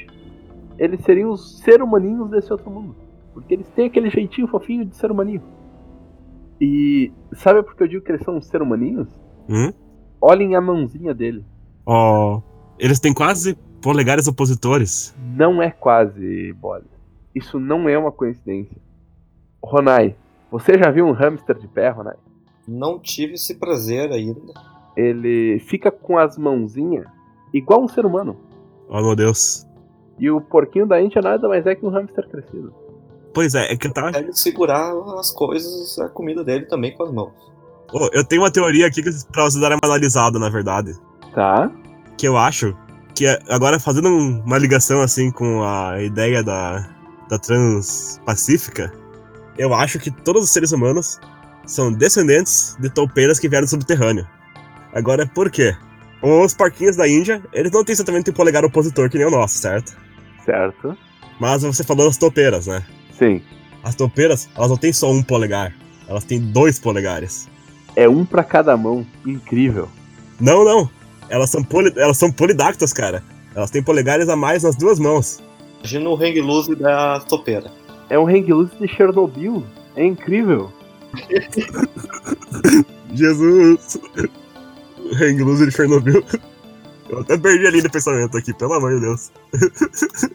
Eles 0.77 1.01
seriam 1.01 1.31
os 1.31 1.59
ser 1.59 1.81
humaninhos 1.81 2.29
desse 2.29 2.51
outro 2.51 2.69
mundo. 2.69 2.95
Porque 3.33 3.53
eles 3.53 3.67
têm 3.69 3.87
aquele 3.87 4.09
jeitinho 4.09 4.47
fofinho 4.47 4.85
de 4.85 4.95
ser 4.95 5.11
humaninho. 5.11 5.41
E 6.59 7.11
sabe 7.33 7.63
por 7.63 7.75
que 7.75 7.83
eu 7.83 7.87
digo 7.87 8.05
que 8.05 8.11
eles 8.11 8.23
são 8.23 8.41
ser 8.41 8.61
humaninhos? 8.61 9.07
Hum? 9.49 9.71
Olhem 10.19 10.55
a 10.55 10.61
mãozinha 10.61 11.13
dele. 11.13 11.43
Ó. 11.85 12.41
eles 12.77 12.99
têm 12.99 13.13
quase 13.13 13.57
polegares 13.81 14.27
opositores. 14.27 15.15
Não 15.35 15.61
é 15.61 15.71
quase, 15.71 16.53
Bolly. 16.53 16.85
Isso 17.33 17.59
não 17.59 17.89
é 17.89 17.97
uma 17.97 18.11
coincidência. 18.11 18.77
Ronai, 19.63 20.15
você 20.51 20.77
já 20.77 20.91
viu 20.91 21.05
um 21.05 21.11
hamster 21.11 21.57
de 21.57 21.67
pé, 21.67 21.89
Ronai? 21.89 22.17
Não 22.67 22.99
tive 22.99 23.33
esse 23.33 23.55
prazer 23.55 24.11
ainda. 24.11 24.53
Ele 24.95 25.59
fica 25.59 25.89
com 25.89 26.17
as 26.17 26.37
mãozinhas 26.37 27.07
igual 27.53 27.83
um 27.83 27.87
ser 27.87 28.05
humano. 28.05 28.37
Oh 28.91 29.01
meu 29.01 29.15
Deus. 29.15 29.65
E 30.19 30.29
o 30.29 30.39
porquinho 30.41 30.85
da 30.85 31.01
Índia 31.01 31.21
nada 31.21 31.47
mais 31.47 31.65
é 31.65 31.73
que 31.73 31.83
um 31.85 31.89
hamster 31.89 32.27
crescido. 32.29 32.71
Pois 33.33 33.55
é, 33.55 33.71
é 33.71 33.77
que 33.77 33.89
tava. 33.89 34.11
Deve 34.11 34.33
segurar 34.33 34.91
as 35.17 35.31
coisas, 35.31 35.97
a 35.97 36.09
comida 36.09 36.43
dele 36.43 36.65
também 36.65 36.93
com 36.95 37.03
as 37.03 37.11
mãos. 37.13 37.31
Ô, 37.93 38.09
eu 38.13 38.23
tenho 38.23 38.41
uma 38.41 38.51
teoria 38.51 38.85
aqui 38.87 39.01
que 39.01 39.09
pra 39.31 39.43
vocês 39.43 39.61
darem 39.61 39.77
uma 39.81 39.89
analisada, 39.89 40.37
na 40.37 40.49
verdade. 40.49 40.93
Tá? 41.33 41.71
Que 42.17 42.27
eu 42.27 42.37
acho 42.37 42.75
que 43.15 43.25
é- 43.25 43.39
agora 43.49 43.79
fazendo 43.79 44.09
um- 44.09 44.41
uma 44.45 44.57
ligação 44.57 45.01
assim 45.01 45.31
com 45.31 45.63
a 45.63 46.01
ideia 46.01 46.43
da, 46.43 46.89
da 47.29 47.39
transpacífica, 47.39 48.91
eu 49.57 49.73
acho 49.73 49.97
que 49.99 50.11
todos 50.11 50.43
os 50.43 50.49
seres 50.49 50.71
humanos 50.71 51.17
são 51.65 51.91
descendentes 51.91 52.75
de 52.79 52.89
toupeiras 52.89 53.39
que 53.39 53.47
vieram 53.47 53.65
do 53.65 53.69
subterrâneo. 53.69 54.27
Agora, 54.93 55.25
por 55.25 55.49
quê? 55.49 55.75
Os 56.21 56.53
porquinhos 56.53 56.95
da 56.95 57.07
Índia, 57.07 57.41
eles 57.51 57.71
não 57.71 57.83
têm 57.83 57.93
exatamente 57.93 58.29
um 58.29 58.33
polegar 58.33 58.63
opositor 58.63 59.09
que 59.09 59.17
nem 59.17 59.25
o 59.25 59.31
nosso, 59.31 59.57
certo? 59.57 59.97
Certo? 60.45 60.95
Mas 61.39 61.63
você 61.63 61.83
falou 61.83 62.05
das 62.05 62.17
toupeiras, 62.17 62.67
né? 62.67 62.83
Sim. 63.17 63.41
As 63.83 63.95
toupeiras, 63.95 64.47
elas 64.55 64.69
não 64.69 64.77
têm 64.77 64.93
só 64.93 65.09
um 65.09 65.23
polegar, 65.23 65.73
elas 66.07 66.23
têm 66.23 66.39
dois 66.39 66.79
polegares. 66.79 67.49
É 67.95 68.07
um 68.07 68.23
pra 68.23 68.43
cada 68.43 68.77
mão. 68.77 69.05
Incrível. 69.25 69.89
Não, 70.39 70.63
não. 70.63 70.89
Elas 71.29 71.49
são, 71.49 71.63
poli... 71.63 71.91
elas 71.97 72.17
são 72.17 72.31
polidactas, 72.31 72.93
cara. 72.93 73.23
Elas 73.55 73.71
têm 73.71 73.83
polegares 73.83 74.29
a 74.29 74.35
mais 74.35 74.63
nas 74.63 74.75
duas 74.75 74.99
mãos. 74.99 75.41
Imagina 75.79 76.09
o 76.09 76.15
hang 76.15 76.41
loose 76.41 76.75
da 76.75 77.19
topeira. 77.21 77.71
É 78.09 78.17
um 78.19 78.27
hang 78.27 78.51
loose 78.51 78.75
de 78.79 78.87
Chernobyl. 78.87 79.63
É 79.95 80.05
incrível. 80.05 80.71
Jesus! 83.13 83.99
Hang 85.13 85.43
loose 85.43 85.65
de 85.65 85.71
Chernobyl. 85.71 86.23
Eu 87.09 87.19
até 87.19 87.37
perdi 87.37 87.67
a 87.67 87.71
linha 87.71 87.83
de 87.83 87.89
pensamento 87.89 88.37
aqui, 88.37 88.53
pelo 88.53 88.73
amor 88.73 88.93
de 88.95 89.01
Deus. 89.01 89.31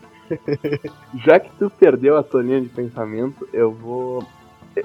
Já 1.24 1.40
que 1.40 1.50
tu 1.58 1.70
perdeu 1.70 2.16
a 2.16 2.22
tua 2.22 2.42
linha 2.42 2.60
de 2.60 2.68
pensamento, 2.68 3.48
eu 3.52 3.72
vou. 3.72 4.26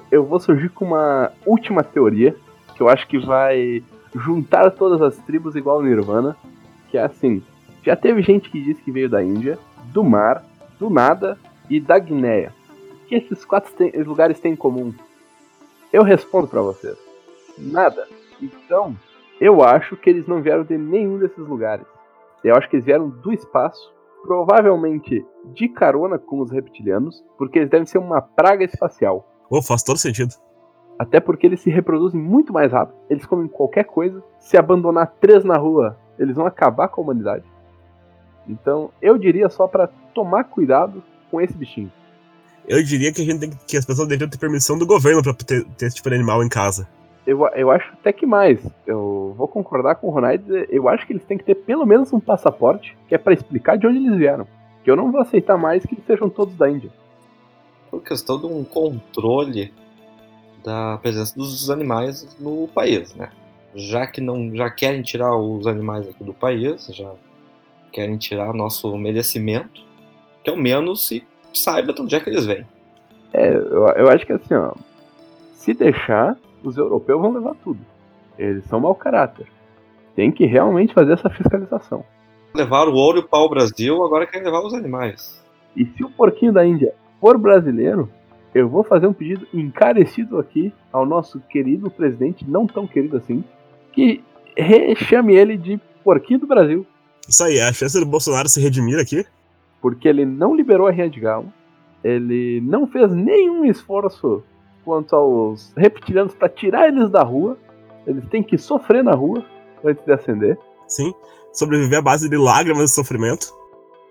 Eu 0.10 0.24
vou 0.24 0.40
surgir 0.40 0.70
com 0.70 0.86
uma 0.86 1.32
última 1.46 1.84
teoria 1.84 2.36
que 2.76 2.82
eu 2.82 2.88
acho 2.88 3.06
que 3.08 3.20
vai 3.20 3.84
juntar 4.16 4.72
todas 4.72 5.02
as 5.02 5.18
tribos 5.26 5.56
igual 5.56 5.80
o 5.80 5.84
Nirvana. 5.84 6.38
Que 6.90 6.98
é 6.98 7.04
assim: 7.04 7.44
já 7.84 7.96
teve 7.96 8.22
gente 8.22 8.50
que 8.50 8.62
disse 8.62 8.82
que 8.82 8.92
veio 8.92 9.10
da 9.10 9.24
Índia, 9.24 9.60
do 9.86 10.04
mar, 10.04 10.46
do 10.80 10.90
nada 10.90 11.38
e 11.70 11.80
da 11.80 12.00
Guinéia. 12.00 12.54
O 13.04 13.08
que 13.08 13.16
esses 13.16 13.44
quatro 13.44 13.74
lugares 14.06 14.40
têm 14.40 14.54
em 14.54 14.56
comum? 14.56 14.94
Eu 15.92 16.04
respondo 16.04 16.48
pra 16.48 16.62
vocês: 16.62 16.98
nada. 17.58 18.08
Então, 18.42 18.96
eu 19.42 19.62
acho 19.62 19.98
que 19.98 20.10
eles 20.10 20.26
não 20.28 20.42
vieram 20.42 20.64
de 20.64 20.78
nenhum 20.78 21.18
desses 21.18 21.38
lugares. 21.38 21.86
Eu 22.44 22.56
acho 22.56 22.70
que 22.70 22.78
eles 22.78 22.86
vieram 22.86 23.10
do 23.10 23.34
espaço 23.34 23.92
Provavelmente 24.24 25.26
de 25.56 25.68
carona 25.68 26.20
com 26.20 26.40
os 26.42 26.52
reptilianos, 26.52 27.24
porque 27.38 27.58
eles 27.58 27.72
devem 27.72 27.88
ser 27.88 27.98
uma 27.98 28.22
praga 28.22 28.64
espacial. 28.64 29.28
Oh, 29.50 29.62
faz 29.62 29.82
todo 29.82 29.98
sentido. 29.98 30.36
Até 31.00 31.20
porque 31.20 31.48
eles 31.48 31.60
se 31.60 31.72
reproduzem 31.72 32.22
muito 32.22 32.54
mais 32.54 32.72
rápido. 32.72 32.96
Eles 33.10 33.26
comem 33.26 33.48
qualquer 33.48 33.86
coisa. 33.86 34.24
Se 34.40 34.58
abandonar 34.58 35.16
três 35.20 35.44
na 35.44 35.58
rua, 35.58 35.98
eles 36.20 36.36
vão 36.36 36.46
acabar 36.46 36.88
com 36.88 37.02
a 37.02 37.04
humanidade. 37.04 37.44
Então, 38.48 38.92
eu 39.02 39.18
diria 39.18 39.50
só 39.50 39.68
para 39.68 39.88
tomar 40.14 40.44
cuidado 40.44 41.04
com 41.32 41.42
esse 41.42 41.58
bichinho. 41.58 41.92
Eu 42.68 42.84
diria 42.84 43.12
que 43.12 43.24
a 43.24 43.26
gente 43.26 43.40
tem 43.40 43.50
que 43.50 43.78
as 43.78 43.86
pessoas 43.86 44.08
deveriam 44.08 44.30
ter 44.30 44.38
permissão 44.38 44.78
do 44.78 44.86
governo 44.86 45.24
para 45.24 45.34
ter, 45.34 45.66
ter, 45.66 45.88
esse 45.88 45.96
tipo 45.96 46.10
de 46.10 46.16
animal 46.16 46.44
em 46.44 46.50
casa. 46.50 46.88
Eu, 47.26 47.46
eu 47.50 47.70
acho 47.70 47.92
até 47.94 48.12
que 48.12 48.26
mais. 48.26 48.60
Eu 48.86 49.34
vou 49.38 49.48
concordar 49.48 49.96
com 49.96 50.08
o 50.08 50.10
Ronald. 50.10 50.44
Eu 50.70 50.90
acho 50.90 51.06
que 51.06 51.14
eles 51.14 51.24
têm 51.24 51.38
que 51.38 51.44
ter 51.44 51.56
pelo 51.56 51.86
menos 51.86 52.12
um 52.12 52.20
passaporte 52.20 52.98
que 53.08 53.16
é 53.16 53.18
para 53.18 53.34
explicar 53.34 53.78
de 53.78 53.86
onde 53.86 53.98
eles 53.98 54.18
vieram. 54.18 54.48
Que 54.84 54.90
eu 54.90 54.96
não 54.96 55.12
vou 55.12 55.22
aceitar 55.22 55.58
mais 55.58 55.86
que 55.86 55.94
eles 55.94 56.06
sejam 56.06 56.30
todos 56.30 56.56
da 56.56 56.70
Índia. 56.70 56.90
Por 57.92 58.02
questão 58.02 58.40
de 58.40 58.48
um 58.48 58.64
controle 58.64 59.72
da 60.64 60.98
presença 61.02 61.36
dos 61.36 61.70
animais 61.70 62.38
no 62.40 62.68
país, 62.68 63.14
né? 63.16 63.30
Já 63.76 64.08
que 64.08 64.20
não 64.20 64.54
já 64.56 64.70
querem 64.70 65.02
tirar 65.02 65.36
os 65.36 65.68
animais 65.68 66.08
aqui 66.08 66.24
do 66.24 66.34
país, 66.34 66.88
já 66.88 67.12
querem 67.92 68.18
tirar 68.18 68.54
nosso 68.54 68.96
merecimento, 68.98 69.82
que 70.44 70.50
ao 70.50 70.58
menos 70.58 71.08
se 71.08 71.24
saiba 71.54 71.94
de 71.94 72.02
onde 72.02 72.16
é 72.16 72.20
que 72.20 72.30
eles 72.30 72.46
vêm. 72.46 72.66
É, 73.34 73.54
eu, 73.54 73.88
eu 73.88 74.10
acho 74.10 74.26
que 74.26 74.34
assim, 74.34 74.54
ó, 74.54 74.74
se 75.54 75.74
deixar, 75.74 76.38
os 76.64 76.78
europeus 76.78 77.22
vão 77.22 77.34
levar 77.34 77.56
tudo. 77.64 77.80
Eles 78.38 78.66
são 78.66 78.80
mau 78.80 78.96
caráter. 78.96 79.48
Tem 80.16 80.32
que 80.32 80.46
realmente 80.46 80.94
fazer 80.94 81.14
essa 81.14 81.30
fiscalização. 81.30 82.04
Levaram 82.54 82.92
o 82.92 82.96
ouro 82.96 83.20
e 83.20 83.22
o 83.22 83.28
pau 83.28 83.44
ao 83.44 83.50
Brasil, 83.50 84.04
agora 84.04 84.28
querem 84.28 84.46
levar 84.46 84.62
os 84.66 84.74
animais. 84.74 85.44
E 85.76 85.86
se 85.86 86.04
o 86.04 86.10
porquinho 86.10 86.52
da 86.52 86.66
Índia 86.66 86.94
for 87.20 87.38
brasileiro, 87.38 88.10
eu 88.54 88.68
vou 88.68 88.84
fazer 88.84 89.08
um 89.08 89.14
pedido 89.14 89.48
encarecido 89.54 90.38
aqui 90.38 90.74
ao 90.92 91.06
nosso 91.06 91.40
querido 91.40 91.90
presidente, 91.90 92.44
não 92.46 92.68
tão 92.68 92.86
querido 92.86 93.16
assim, 93.16 93.44
que 93.94 94.22
chame 94.98 95.34
ele 95.34 95.56
de 95.56 95.80
porquinho 96.04 96.40
do 96.40 96.48
Brasil. 96.48 96.86
Isso 97.28 97.44
aí, 97.44 97.62
a 97.62 97.72
chance 97.72 97.98
do 97.98 98.06
Bolsonaro 98.06 98.50
se 98.50 98.60
redimir 98.60 99.00
aqui? 99.00 99.26
Porque 99.82 100.08
ele 100.08 100.26
não 100.26 100.54
liberou 100.54 100.88
a 100.88 100.92
rinha 100.92 101.10
de 101.10 101.22
galo, 101.22 101.54
ele 102.04 102.60
não 102.62 102.86
fez 102.86 103.10
nenhum 103.14 103.64
esforço 103.64 104.44
quanto 104.84 105.16
aos 105.16 105.74
reptilianos 105.76 106.34
para 106.36 106.50
tirar 106.50 106.88
eles 106.88 107.10
da 107.10 107.24
rua. 107.24 107.58
Eles 108.06 108.28
têm 108.30 108.44
que 108.44 108.58
sofrer 108.58 109.04
na 109.04 109.14
rua 109.14 109.46
antes 109.84 110.04
de 110.04 110.12
ascender. 110.12 110.58
Sim, 110.88 111.14
sobreviver 111.54 112.00
à 112.00 112.02
base 112.02 112.30
de 112.30 112.38
lágrimas 112.38 112.92
e 112.92 112.94
sofrimento. 112.94 113.54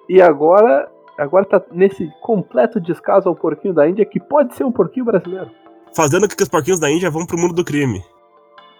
E 0.08 0.20
agora, 0.20 0.90
agora 1.18 1.44
tá 1.44 1.62
nesse 1.70 2.10
completo 2.20 2.80
descaso 2.80 3.28
ao 3.28 3.36
porquinho 3.36 3.74
da 3.74 3.88
Índia, 3.88 4.04
que 4.04 4.18
pode 4.18 4.54
ser 4.54 4.64
um 4.64 4.72
porquinho 4.72 5.04
brasileiro. 5.04 5.50
Fazendo 5.94 6.28
com 6.28 6.34
que 6.34 6.42
os 6.42 6.48
porquinhos 6.48 6.80
da 6.80 6.90
Índia 6.90 7.10
vão 7.10 7.26
pro 7.26 7.38
mundo 7.38 7.54
do 7.54 7.64
crime. 7.64 8.02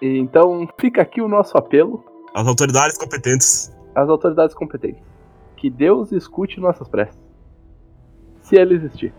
E 0.01 0.19
então 0.19 0.67
fica 0.79 1.03
aqui 1.03 1.21
o 1.21 1.29
nosso 1.29 1.57
apelo. 1.59 2.03
Às 2.35 2.47
autoridades 2.47 2.97
competentes. 2.97 3.77
Às 3.95 4.09
autoridades 4.09 4.55
competentes. 4.55 5.03
Que 5.57 5.69
Deus 5.69 6.11
escute 6.13 6.59
nossas 6.61 6.89
preces. 6.89 7.19
Se 8.41 8.57
ele 8.57 8.75
existir. 8.75 9.13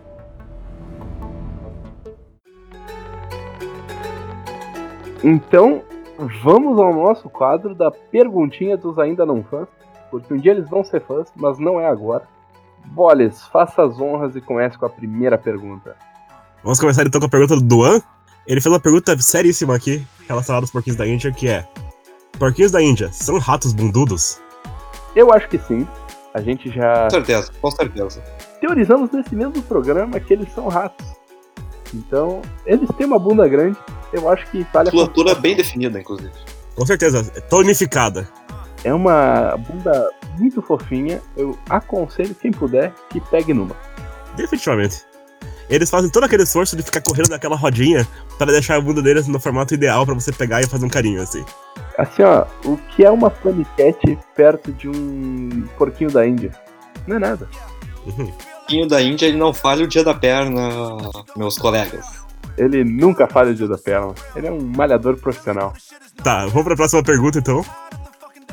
Então, 5.23 5.81
vamos 6.43 6.79
ao 6.79 6.93
nosso 6.93 7.29
quadro 7.29 7.75
da 7.75 7.91
perguntinha 7.91 8.77
dos 8.77 8.97
ainda 8.97 9.25
não 9.25 9.43
fãs, 9.43 9.67
porque 10.09 10.33
um 10.33 10.37
dia 10.37 10.51
eles 10.51 10.69
vão 10.69 10.83
ser 10.83 11.01
fãs, 11.01 11.31
mas 11.35 11.59
não 11.59 11.79
é 11.79 11.87
agora. 11.87 12.27
Boles, 12.85 13.43
faça 13.47 13.83
as 13.83 13.99
honras 13.99 14.35
e 14.35 14.41
comece 14.41 14.77
com 14.77 14.85
a 14.85 14.89
primeira 14.89 15.37
pergunta. 15.37 15.95
Vamos 16.63 16.79
começar 16.79 17.05
então 17.05 17.19
com 17.19 17.27
a 17.27 17.29
pergunta 17.29 17.55
do 17.55 17.61
Duan. 17.61 18.01
Ele 18.47 18.59
fez 18.59 18.73
uma 18.73 18.79
pergunta 18.79 19.15
seríssima 19.19 19.75
aqui, 19.75 20.05
relacionada 20.27 20.63
aos 20.63 20.71
porquinhos 20.71 20.97
da 20.97 21.07
Índia, 21.07 21.31
que 21.31 21.47
é: 21.47 21.67
Porquinhos 22.37 22.71
da 22.71 22.81
Índia 22.81 23.11
são 23.11 23.37
ratos 23.37 23.71
bundudos? 23.71 24.41
Eu 25.15 25.31
acho 25.31 25.47
que 25.47 25.59
sim. 25.59 25.87
A 26.33 26.41
gente 26.41 26.69
já. 26.71 27.03
Com 27.03 27.09
certeza, 27.09 27.51
com 27.61 27.71
certeza. 27.71 28.23
Teorizamos 28.59 29.11
nesse 29.11 29.35
mesmo 29.35 29.61
programa 29.63 30.19
que 30.19 30.33
eles 30.33 30.51
são 30.53 30.67
ratos. 30.67 31.05
Então, 31.93 32.41
eles 32.65 32.89
têm 32.97 33.05
uma 33.05 33.19
bunda 33.19 33.47
grande, 33.47 33.77
eu 34.13 34.29
acho 34.29 34.45
que 34.51 34.65
vale 34.73 34.89
a 34.89 34.91
Musculatura 34.91 35.35
bem 35.35 35.55
definida, 35.55 35.99
inclusive. 35.99 36.31
Com 36.75 36.85
certeza, 36.85 37.23
tonificada. 37.49 38.27
É 38.83 38.93
uma 38.93 39.55
bunda 39.57 40.09
muito 40.39 40.61
fofinha. 40.61 41.21
Eu 41.37 41.57
aconselho 41.69 42.33
quem 42.35 42.51
puder 42.51 42.93
que 43.09 43.19
pegue 43.19 43.53
numa. 43.53 43.75
Definitivamente. 44.35 45.03
Eles 45.69 45.89
fazem 45.89 46.09
todo 46.09 46.25
aquele 46.25 46.43
esforço 46.43 46.75
de 46.75 46.83
ficar 46.83 47.01
correndo 47.01 47.29
naquela 47.29 47.55
rodinha 47.55 48.05
para 48.37 48.51
deixar 48.51 48.75
a 48.75 48.81
bunda 48.81 49.01
deles 49.01 49.27
no 49.27 49.39
formato 49.39 49.73
ideal 49.73 50.05
para 50.05 50.13
você 50.13 50.31
pegar 50.31 50.61
e 50.61 50.67
fazer 50.67 50.85
um 50.85 50.89
carinho, 50.89 51.21
assim. 51.21 51.45
Assim, 51.97 52.23
ó, 52.23 52.45
o 52.65 52.77
que 52.77 53.05
é 53.05 53.09
uma 53.09 53.29
paniquete 53.29 54.19
perto 54.35 54.73
de 54.73 54.89
um 54.89 55.65
porquinho 55.77 56.11
da 56.11 56.27
Índia? 56.27 56.51
Não 57.07 57.15
é 57.15 57.19
nada. 57.19 57.47
Uhum. 58.05 58.31
Porquinho 58.31 58.87
da 58.87 59.01
Índia 59.01 59.27
ele 59.27 59.37
não 59.37 59.53
falha 59.53 59.85
o 59.85 59.87
dia 59.87 60.03
da 60.03 60.13
perna, 60.13 60.97
meus 61.37 61.57
colegas. 61.57 62.20
Ele 62.57 62.83
nunca 62.83 63.27
falha 63.27 63.51
o 63.51 63.55
dia 63.55 63.67
da 63.67 63.77
perna. 63.77 64.13
Ele 64.35 64.47
é 64.47 64.51
um 64.51 64.61
malhador 64.61 65.17
profissional. 65.17 65.73
Tá, 66.23 66.45
vamos 66.47 66.63
pra 66.63 66.75
próxima 66.75 67.03
pergunta 67.03 67.39
então. 67.39 67.65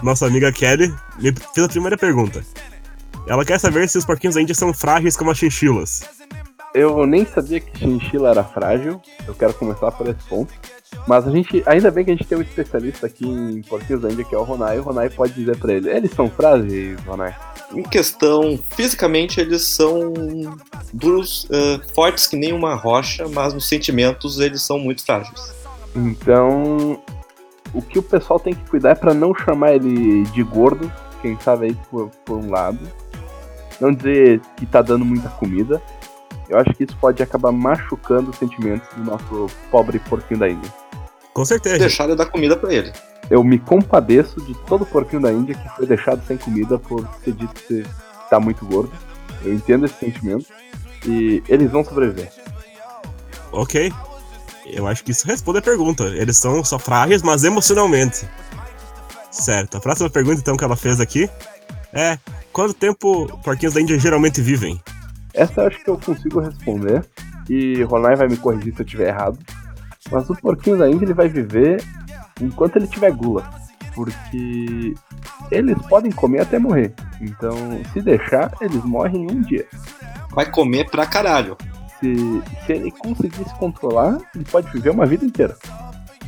Nossa 0.03 0.27
amiga 0.27 0.53
Kelly 0.53 0.95
me 1.19 1.33
fez 1.55 1.67
a 1.67 1.69
primeira 1.69 1.97
pergunta. 1.97 2.43
Ela 3.27 3.45
quer 3.45 3.59
saber 3.59 3.89
se 3.89 3.99
os 3.99 4.05
porquinhos 4.05 4.37
da 4.37 4.43
Índia 4.43 4.55
são 4.55 4.73
frágeis 4.73 5.17
como 5.17 5.31
as 5.31 5.39
chinchilas. 5.39 6.03
Eu 6.75 7.07
nem 7.07 7.25
sabia 7.25 7.61
que 7.61 7.79
chinchila 7.79 8.31
era 8.31 8.45
frágil. 8.45 9.01
Eu 9.27 9.35
quero 9.35 9.55
começar 9.55 9.91
por 9.93 10.07
esse 10.09 10.23
ponto. 10.29 10.53
Mas 11.07 11.27
a 11.27 11.31
gente, 11.31 11.63
ainda 11.67 11.91
bem 11.91 12.05
que 12.05 12.11
a 12.11 12.15
gente 12.15 12.27
tem 12.27 12.39
um 12.39 12.43
especialista 12.43 13.07
aqui 13.07 13.27
em 13.27 13.59
Índia, 13.59 14.25
que 14.25 14.35
é 14.35 14.39
o 14.39 14.43
Ronai. 14.43 14.79
O 14.79 14.83
Ronai 14.83 15.11
pode 15.11 15.35
dizer 15.35 15.57
pra 15.57 15.73
ele: 15.73 15.91
eles 15.91 16.13
são 16.13 16.31
frágeis, 16.31 16.99
Ronai? 17.05 17.35
Em 17.73 17.83
questão, 17.83 18.59
fisicamente 18.71 19.41
eles 19.41 19.63
são 19.63 20.13
duros, 20.93 21.45
uh, 21.45 21.95
fortes 21.95 22.27
que 22.27 22.37
nem 22.37 22.53
uma 22.53 22.75
rocha, 22.75 23.29
mas 23.29 23.53
nos 23.53 23.69
sentimentos 23.69 24.41
eles 24.41 24.63
são 24.63 24.79
muito 24.79 25.05
frágeis. 25.05 25.53
Então, 25.95 27.03
o 27.75 27.83
que 27.83 27.99
o 27.99 28.03
pessoal 28.03 28.41
tem 28.41 28.55
que 28.55 28.71
cuidar 28.71 28.91
é 28.91 28.95
pra 28.95 29.13
não 29.13 29.35
chamar 29.35 29.75
ele 29.75 30.23
de 30.25 30.43
gordo, 30.43 30.91
quem 31.21 31.39
sabe 31.41 31.67
aí 31.67 31.77
por, 31.91 32.09
por 32.25 32.39
um 32.39 32.51
lado. 32.51 32.79
Não 33.81 33.93
dizer 33.93 34.41
que 34.57 34.67
tá 34.67 34.83
dando 34.83 35.05
muita 35.05 35.29
comida. 35.29 35.81
Eu 36.49 36.59
acho 36.59 36.73
que 36.75 36.85
isso 36.85 36.97
pode 36.99 37.23
acabar 37.23 37.53
machucando 37.53 38.31
os 38.31 38.37
sentimentos 38.37 38.89
do 38.97 39.05
nosso 39.05 39.47
pobre 39.71 39.99
porquinho 39.99 40.41
da 40.41 40.49
Índia. 40.49 40.73
Com 41.35 41.45
certeza. 41.45 41.79
Deixar 41.79 42.05
ele 42.05 42.17
dar 42.17 42.27
comida 42.27 42.57
para 42.57 42.73
ele. 42.73 42.93
Eu 43.31 43.45
me 43.45 43.59
compadeço 43.59 44.41
de 44.41 44.55
todo 44.67 44.87
porquinho 44.87 45.23
da 45.23 45.33
Índia 45.33 45.55
que 45.55 45.69
foi 45.77 45.87
deixado 45.87 46.25
sem 46.27 46.39
comida 46.39 46.79
por 46.79 47.07
ser 47.23 47.33
dito 47.33 47.55
que 47.55 47.85
tá 48.31 48.41
muito 48.41 48.65
gordo. 48.65 48.93
Eu 49.45 49.53
entendo 49.55 49.85
esse 49.87 49.95
sentimento. 49.95 50.47
E 51.07 51.43
eles 51.49 51.71
vão 51.71 51.85
sobreviver. 51.85 52.33
Ok. 53.53 53.93
Eu 54.67 54.87
acho 54.87 55.05
que 55.05 55.13
isso 55.13 55.27
responde 55.27 55.59
a 55.59 55.63
pergunta. 55.63 56.05
Eles 56.05 56.37
são 56.37 56.65
só 56.65 56.79
frágeis, 56.79 57.23
mas 57.23 57.45
emocionalmente. 57.45 58.29
Certo. 59.31 59.77
A 59.77 59.81
próxima 59.81 60.11
pergunta, 60.11 60.41
então, 60.41 60.57
que 60.57 60.65
ela 60.65 60.77
fez 60.77 61.01
aqui 61.01 61.31
é: 61.93 62.19
quanto 62.53 62.75
tempo 62.75 63.27
porquinhos 63.43 63.75
da 63.75 63.81
Índia 63.81 63.99
geralmente 63.99 64.41
vivem? 64.41 64.81
Essa 65.39 65.61
eu 65.61 65.67
acho 65.69 65.85
que 65.85 65.89
eu 65.89 65.97
consigo 65.97 66.41
responder. 66.41 67.05
E 67.49 67.83
Ronai 67.85 68.17
vai 68.17 68.29
me 68.29 68.37
corrigir 68.37 68.75
se 68.75 68.83
eu 68.83 68.85
estiver 68.85 69.09
errado. 69.09 69.39
Mas 70.11 70.29
o 70.29 70.35
porquinho 70.35 70.77
da 70.77 70.91
Índia 70.91 71.05
ele 71.05 71.15
vai 71.15 71.29
viver 71.29 71.83
enquanto 72.41 72.77
ele 72.77 72.89
tiver 72.89 73.13
gula. 73.13 73.49
Porque 73.95 74.95
eles 75.51 75.79
podem 75.89 76.11
comer 76.11 76.41
até 76.41 76.59
morrer. 76.59 76.93
Então, 77.21 77.55
se 77.93 78.01
deixar, 78.03 78.53
eles 78.61 78.85
morrem 78.85 79.25
em 79.25 79.31
um 79.31 79.41
dia. 79.41 79.67
Vai 80.33 80.51
comer 80.51 80.91
pra 80.91 81.07
caralho. 81.07 81.57
Se, 82.01 82.43
se 82.67 82.73
ele 82.73 82.91
conseguir 82.91 83.49
se 83.49 83.55
controlar, 83.57 84.19
ele 84.35 84.45
pode 84.45 84.71
viver 84.73 84.91
uma 84.91 85.07
vida 85.07 85.25
inteira. 85.25 85.57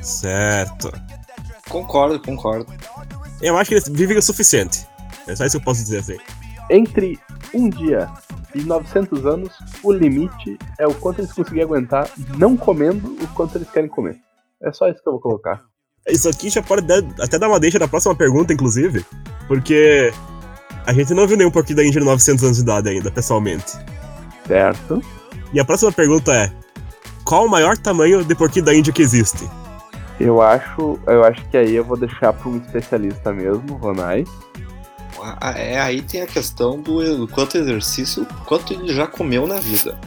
Certo. 0.00 0.90
Concordo, 1.68 2.20
concordo. 2.20 2.72
Eu 3.40 3.56
acho 3.56 3.68
que 3.68 3.74
eles 3.74 3.88
vivem 3.88 4.18
o 4.18 4.22
suficiente. 4.22 4.86
É 5.26 5.36
só 5.36 5.44
isso 5.44 5.56
que 5.56 5.62
eu 5.62 5.64
posso 5.64 5.82
dizer 5.82 5.98
assim. 5.98 6.16
Entre 6.70 7.18
um 7.52 7.68
dia 7.68 8.08
e 8.54 8.62
900 8.62 9.26
anos, 9.26 9.52
o 9.82 9.92
limite 9.92 10.56
é 10.78 10.86
o 10.86 10.94
quanto 10.94 11.18
eles 11.20 11.32
conseguirem 11.32 11.64
aguentar 11.64 12.08
não 12.38 12.56
comendo 12.56 13.16
o 13.20 13.26
quanto 13.34 13.58
eles 13.58 13.68
querem 13.68 13.90
comer. 13.90 14.16
É 14.62 14.72
só 14.72 14.88
isso 14.88 15.02
que 15.02 15.08
eu 15.08 15.12
vou 15.14 15.20
colocar. 15.20 15.62
Isso 16.08 16.28
aqui 16.28 16.48
já 16.48 16.62
pode 16.62 16.82
dar- 16.82 17.02
até 17.20 17.38
dar 17.38 17.48
uma 17.48 17.58
deixa 17.60 17.78
na 17.78 17.88
próxima 17.88 18.14
pergunta, 18.14 18.52
inclusive, 18.52 19.04
porque 19.48 20.12
a 20.86 20.92
gente 20.92 21.12
não 21.12 21.26
viu 21.26 21.36
nenhum 21.36 21.50
porquinho 21.50 21.76
da 21.76 21.84
Índia 21.84 22.00
de 22.00 22.06
900 22.06 22.44
anos 22.44 22.56
de 22.56 22.62
idade 22.62 22.88
ainda, 22.88 23.10
pessoalmente. 23.10 23.72
Certo? 24.46 25.02
E 25.52 25.58
a 25.60 25.64
próxima 25.64 25.92
pergunta 25.92 26.32
é: 26.32 26.52
qual 27.24 27.46
o 27.46 27.50
maior 27.50 27.76
tamanho 27.76 28.24
de 28.24 28.34
porquinho 28.34 28.64
da 28.64 28.74
Índia 28.74 28.92
que 28.92 29.02
existe? 29.02 29.48
Eu 30.18 30.40
acho, 30.42 30.98
eu 31.06 31.24
acho 31.24 31.42
que 31.48 31.56
aí 31.56 31.74
eu 31.74 31.84
vou 31.84 31.96
deixar 31.96 32.32
para 32.32 32.48
um 32.48 32.56
especialista 32.58 33.32
mesmo, 33.32 33.76
Ronai. 33.76 34.24
É, 35.56 35.80
aí 35.80 36.02
tem 36.02 36.22
a 36.22 36.26
questão 36.26 36.80
do, 36.80 37.28
quanto 37.28 37.56
exercício, 37.56 38.26
quanto 38.46 38.72
ele 38.72 38.92
já 38.92 39.06
comeu 39.06 39.46
na 39.46 39.58
vida. 39.58 39.98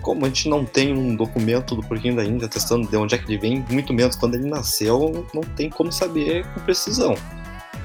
Como 0.00 0.24
a 0.24 0.28
gente 0.28 0.48
não 0.48 0.64
tem 0.64 0.92
um 0.92 1.16
documento 1.16 1.74
do 1.74 1.82
porquinho 1.82 2.16
da 2.16 2.24
Índia 2.24 2.48
testando 2.48 2.86
de 2.86 2.96
onde 2.96 3.14
é 3.14 3.18
que 3.18 3.24
ele 3.24 3.38
vem, 3.38 3.64
muito 3.70 3.92
menos 3.92 4.16
quando 4.16 4.34
ele 4.34 4.48
nasceu, 4.48 5.26
não 5.32 5.42
tem 5.42 5.70
como 5.70 5.90
saber 5.90 6.46
com 6.52 6.60
precisão. 6.60 7.14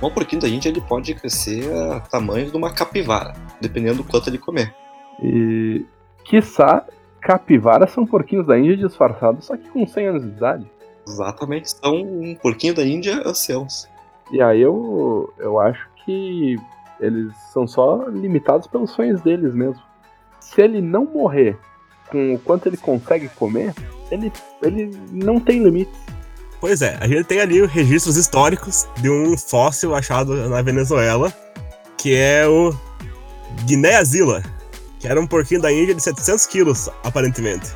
O 0.02 0.12
porquinho 0.12 0.42
da 0.42 0.48
Índia 0.48 0.70
ele 0.70 0.82
pode 0.82 1.14
crescer 1.14 1.64
a 1.74 2.00
tamanho 2.00 2.50
de 2.50 2.56
uma 2.56 2.74
capivara, 2.74 3.34
dependendo 3.60 3.98
do 3.98 4.04
quanto 4.04 4.30
ele 4.30 4.38
comer. 4.38 4.74
E, 5.22 5.86
quiçá, 6.24 6.86
capivaras 7.22 7.92
são 7.92 8.06
porquinhos 8.06 8.48
da 8.48 8.58
Índia 8.58 8.78
disfarçados, 8.78 9.46
só 9.46 9.58
que 9.58 9.70
com 9.70 9.86
100 9.86 10.08
anos 10.08 10.24
de 10.24 10.30
idade. 10.30 10.72
Exatamente, 11.08 11.72
são 11.72 11.96
um 11.96 12.36
porquinho 12.36 12.74
da 12.74 12.86
Índia 12.86 13.28
anciãos. 13.28 13.90
E 14.32 14.42
aí 14.42 14.62
eu, 14.62 15.34
eu 15.38 15.60
acho 15.60 15.89
que 16.10 16.60
eles 17.00 17.32
são 17.54 17.68
só 17.68 18.08
limitados 18.08 18.66
pelos 18.66 18.90
sonhos 18.90 19.22
deles 19.22 19.54
mesmo. 19.54 19.80
Se 20.40 20.60
ele 20.60 20.82
não 20.82 21.06
morrer 21.06 21.56
com 22.10 22.34
o 22.34 22.40
quanto 22.40 22.68
ele 22.68 22.78
consegue 22.78 23.30
comer, 23.30 23.76
ele, 24.10 24.34
ele 24.64 24.98
não 25.12 25.40
tem 25.40 25.64
limites. 25.64 25.94
Pois 26.60 26.82
é, 26.82 26.98
a 27.00 27.08
gente 27.08 27.26
tem 27.26 27.40
ali 27.40 27.64
registros 27.68 28.18
históricos 28.18 28.88
de 28.98 29.10
um 29.10 29.38
fóssil 29.38 29.94
achado 29.94 30.36
na 30.50 30.64
Venezuela, 30.64 31.32
que 31.96 32.16
é 32.16 32.48
o 32.48 32.74
Guinéazila, 33.66 34.42
que 35.00 35.08
era 35.08 35.22
um 35.22 35.28
porquinho 35.28 35.62
da 35.62 35.72
Índia 35.72 35.94
de 35.94 36.02
700 36.02 36.48
quilos, 36.48 36.90
aparentemente. 37.04 37.72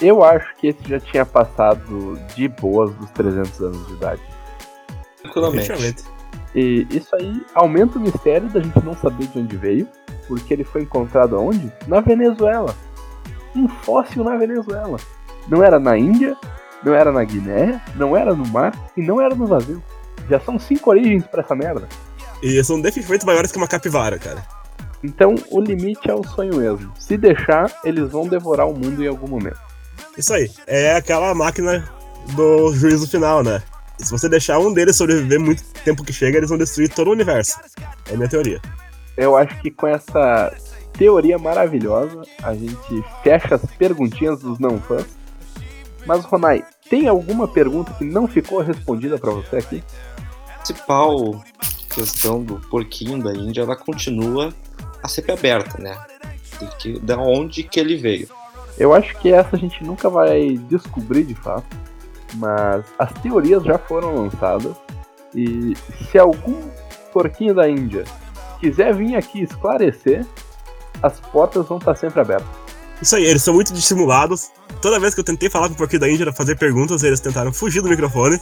Eu 0.00 0.22
acho 0.22 0.54
que 0.56 0.68
esse 0.68 0.78
já 0.86 1.00
tinha 1.00 1.24
passado 1.24 2.20
de 2.36 2.48
boas 2.48 2.94
dos 2.96 3.10
300 3.12 3.60
anos 3.60 3.86
de 3.86 3.94
idade. 3.94 4.22
Tranquilamente. 5.22 6.17
E 6.54 6.86
isso 6.90 7.14
aí 7.14 7.42
aumenta 7.54 7.98
o 7.98 8.00
mistério 8.00 8.48
da 8.48 8.60
gente 8.60 8.84
não 8.84 8.94
saber 8.94 9.26
de 9.26 9.38
onde 9.38 9.56
veio, 9.56 9.88
porque 10.26 10.54
ele 10.54 10.64
foi 10.64 10.82
encontrado 10.82 11.36
aonde? 11.36 11.72
Na 11.86 12.00
Venezuela. 12.00 12.74
Um 13.54 13.68
fóssil 13.68 14.24
na 14.24 14.36
Venezuela. 14.36 14.98
Não 15.48 15.62
era 15.62 15.78
na 15.78 15.96
Índia, 15.96 16.36
não 16.82 16.94
era 16.94 17.12
na 17.12 17.24
Guiné, 17.24 17.80
não 17.94 18.16
era 18.16 18.34
no 18.34 18.46
mar 18.46 18.72
e 18.96 19.02
não 19.02 19.20
era 19.20 19.34
no 19.34 19.46
Brasil. 19.46 19.82
Já 20.28 20.40
são 20.40 20.58
cinco 20.58 20.90
origens 20.90 21.26
para 21.26 21.42
essa 21.42 21.54
merda. 21.54 21.88
E 22.42 22.62
são 22.62 22.80
definitivamente 22.80 23.26
maiores 23.26 23.50
que 23.50 23.58
uma 23.58 23.68
capivara, 23.68 24.18
cara. 24.18 24.44
Então 25.02 25.34
o 25.50 25.60
limite 25.60 26.10
é 26.10 26.14
o 26.14 26.24
sonho 26.24 26.56
mesmo. 26.56 26.92
Se 26.98 27.16
deixar, 27.16 27.72
eles 27.84 28.10
vão 28.10 28.26
devorar 28.26 28.68
o 28.68 28.74
mundo 28.74 29.02
em 29.02 29.08
algum 29.08 29.28
momento. 29.28 29.58
Isso 30.16 30.34
aí. 30.34 30.50
É 30.66 30.96
aquela 30.96 31.34
máquina 31.34 31.88
do 32.34 32.72
juízo 32.74 33.08
final, 33.08 33.42
né? 33.42 33.62
E 33.98 34.04
se 34.04 34.10
você 34.10 34.28
deixar 34.28 34.58
um 34.58 34.72
deles 34.72 34.96
sobreviver 34.96 35.40
muito 35.40 35.62
tempo 35.84 36.04
que 36.04 36.12
chega, 36.12 36.38
eles 36.38 36.48
vão 36.48 36.58
destruir 36.58 36.88
todo 36.88 37.08
o 37.08 37.12
universo. 37.12 37.58
É 38.08 38.14
a 38.14 38.16
minha 38.16 38.28
teoria. 38.28 38.60
Eu 39.16 39.36
acho 39.36 39.60
que 39.60 39.70
com 39.70 39.86
essa 39.86 40.54
teoria 40.92 41.38
maravilhosa, 41.38 42.22
a 42.42 42.54
gente 42.54 43.04
fecha 43.22 43.54
as 43.54 43.64
perguntinhas 43.76 44.40
dos 44.40 44.58
não 44.58 44.80
fãs. 44.80 45.06
Mas, 46.06 46.24
Ronai, 46.24 46.64
tem 46.88 47.08
alguma 47.08 47.46
pergunta 47.46 47.92
que 47.94 48.04
não 48.04 48.26
ficou 48.26 48.60
respondida 48.60 49.18
para 49.18 49.30
você 49.30 49.56
aqui? 49.56 49.82
A 50.48 50.58
principal 50.58 51.42
questão 51.92 52.42
do 52.42 52.60
porquinho 52.68 53.22
da 53.22 53.32
Índia, 53.32 53.62
ela 53.62 53.76
continua 53.76 54.54
a 55.02 55.08
ser 55.08 55.30
aberta, 55.30 55.80
né? 55.82 55.96
De 56.58 56.76
que, 56.76 57.00
da 57.00 57.16
onde 57.18 57.62
que 57.62 57.80
ele 57.80 57.96
veio. 57.96 58.28
Eu 58.78 58.94
acho 58.94 59.16
que 59.18 59.32
essa 59.32 59.56
a 59.56 59.58
gente 59.58 59.82
nunca 59.82 60.08
vai 60.08 60.56
descobrir 60.68 61.24
de 61.24 61.34
fato, 61.34 61.66
mas 62.34 62.84
as 62.98 63.12
teorias 63.20 63.62
já 63.64 63.78
foram 63.78 64.14
lançadas 64.14 64.76
e 65.34 65.76
se 66.10 66.18
algum 66.18 66.60
porquinho 67.12 67.54
da 67.54 67.68
Índia 67.68 68.04
quiser 68.60 68.94
vir 68.94 69.16
aqui 69.16 69.42
esclarecer, 69.42 70.26
as 71.02 71.20
portas 71.20 71.66
vão 71.66 71.78
estar 71.78 71.94
sempre 71.94 72.20
abertas. 72.20 72.48
Isso 73.00 73.14
aí, 73.14 73.24
eles 73.24 73.42
são 73.42 73.54
muito 73.54 73.72
dissimulados. 73.72 74.50
Toda 74.82 74.98
vez 74.98 75.14
que 75.14 75.20
eu 75.20 75.24
tentei 75.24 75.48
falar 75.48 75.68
com 75.68 75.74
o 75.74 75.76
porquinho 75.76 76.00
da 76.00 76.08
Índia 76.08 76.26
para 76.26 76.34
fazer 76.34 76.56
perguntas, 76.56 77.02
eles 77.02 77.20
tentaram 77.20 77.52
fugir 77.52 77.80
do 77.80 77.88
microfone. 77.88 78.40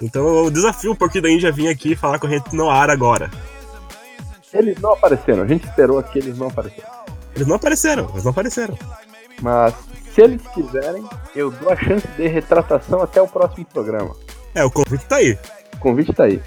Então 0.00 0.44
eu 0.44 0.50
desafio 0.50 0.92
o 0.92 0.96
porquinho 0.96 1.22
da 1.22 1.30
Índia 1.30 1.48
a 1.48 1.52
vir 1.52 1.68
aqui 1.68 1.96
falar 1.96 2.18
com 2.18 2.26
a 2.26 2.30
gente 2.30 2.54
no 2.54 2.70
ar 2.70 2.90
agora. 2.90 3.30
Eles 4.52 4.78
não 4.80 4.92
apareceram, 4.92 5.42
a 5.42 5.46
gente 5.46 5.64
esperou 5.66 6.02
que 6.02 6.18
eles 6.18 6.36
não 6.36 6.48
apareceram. 6.48 6.90
Eles 7.34 7.48
não 7.48 7.56
apareceram, 7.56 8.10
eles 8.10 8.24
não 8.24 8.30
apareceram. 8.30 8.78
Mas 9.40 9.74
se 10.14 10.20
eles 10.20 10.42
quiserem, 10.48 11.04
eu 11.34 11.50
dou 11.50 11.70
a 11.70 11.76
chance 11.76 12.06
de 12.08 12.26
retratação 12.28 13.02
até 13.02 13.20
o 13.20 13.28
próximo 13.28 13.64
programa. 13.64 14.14
É, 14.54 14.62
o 14.64 14.70
convite 14.70 15.06
tá 15.06 15.16
aí. 15.16 15.38
O 15.74 15.78
convite 15.78 16.12
tá 16.12 16.24
aí. 16.24 16.40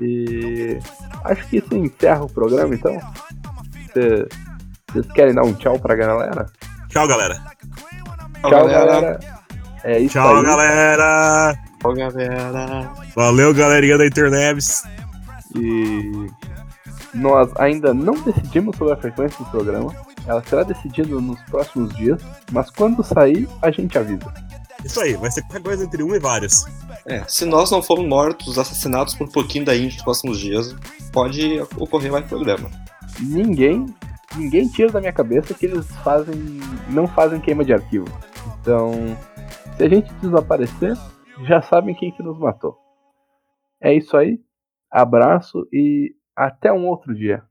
E 0.00 0.78
acho 1.24 1.46
que 1.48 1.58
isso 1.58 1.74
encerra 1.76 2.24
o 2.24 2.32
programa 2.32 2.74
então. 2.74 2.98
Vocês 3.94 5.06
querem 5.12 5.34
dar 5.34 5.44
um 5.44 5.54
tchau 5.54 5.78
pra 5.78 5.94
galera? 5.94 6.46
Tchau, 6.88 7.06
galera. 7.06 7.34
Tchau, 8.40 8.50
tchau 8.50 8.50
galera. 8.50 8.86
galera. 8.86 9.20
É 9.84 9.98
isso 9.98 10.14
tchau, 10.14 10.36
aí. 10.36 10.42
galera. 10.44 11.58
Tchau, 11.80 11.94
galera. 11.94 12.92
Valeu, 13.14 13.54
galerinha 13.54 13.98
da 13.98 14.06
internet. 14.06 14.64
E 15.54 16.28
nós 17.14 17.50
ainda 17.56 17.94
não 17.94 18.14
decidimos 18.14 18.76
sobre 18.76 18.94
a 18.94 18.96
frequência 18.96 19.38
do 19.44 19.50
programa. 19.50 19.94
Ela 20.26 20.42
será 20.42 20.62
decidida 20.62 21.08
nos 21.20 21.40
próximos 21.42 21.94
dias, 21.94 22.22
mas 22.50 22.70
quando 22.70 23.02
sair, 23.02 23.48
a 23.60 23.70
gente 23.70 23.98
avisa. 23.98 24.32
Isso 24.84 25.00
aí, 25.00 25.14
vai 25.14 25.30
ser 25.30 25.42
qualquer 25.42 25.62
coisa 25.62 25.84
entre 25.84 26.02
um 26.02 26.14
e 26.14 26.18
vários. 26.18 26.64
É, 27.06 27.22
se 27.28 27.44
nós 27.44 27.70
não 27.70 27.82
formos 27.82 28.08
mortos, 28.08 28.58
assassinados 28.58 29.14
por 29.14 29.26
um 29.26 29.30
pouquinho 29.30 29.64
da 29.64 29.74
Índia 29.74 29.94
nos 29.94 30.02
próximos 30.02 30.38
dias, 30.38 30.74
pode 31.12 31.60
ocorrer 31.76 32.10
mais 32.10 32.26
problema. 32.26 32.68
Ninguém, 33.20 33.86
ninguém 34.36 34.68
tira 34.68 34.90
da 34.90 35.00
minha 35.00 35.12
cabeça 35.12 35.54
que 35.54 35.66
eles 35.66 35.86
fazem, 35.96 36.34
não 36.88 37.06
fazem 37.06 37.40
queima 37.40 37.64
de 37.64 37.72
arquivo. 37.72 38.06
Então, 38.60 38.92
se 39.76 39.84
a 39.84 39.88
gente 39.88 40.12
desaparecer, 40.14 40.96
já 41.46 41.62
sabem 41.62 41.94
quem 41.94 42.12
que 42.12 42.22
nos 42.22 42.38
matou. 42.38 42.76
É 43.80 43.94
isso 43.94 44.16
aí. 44.16 44.40
Abraço 44.90 45.66
e 45.72 46.14
até 46.36 46.72
um 46.72 46.86
outro 46.86 47.14
dia. 47.14 47.42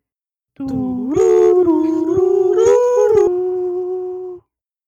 Tururu. 0.55 1.20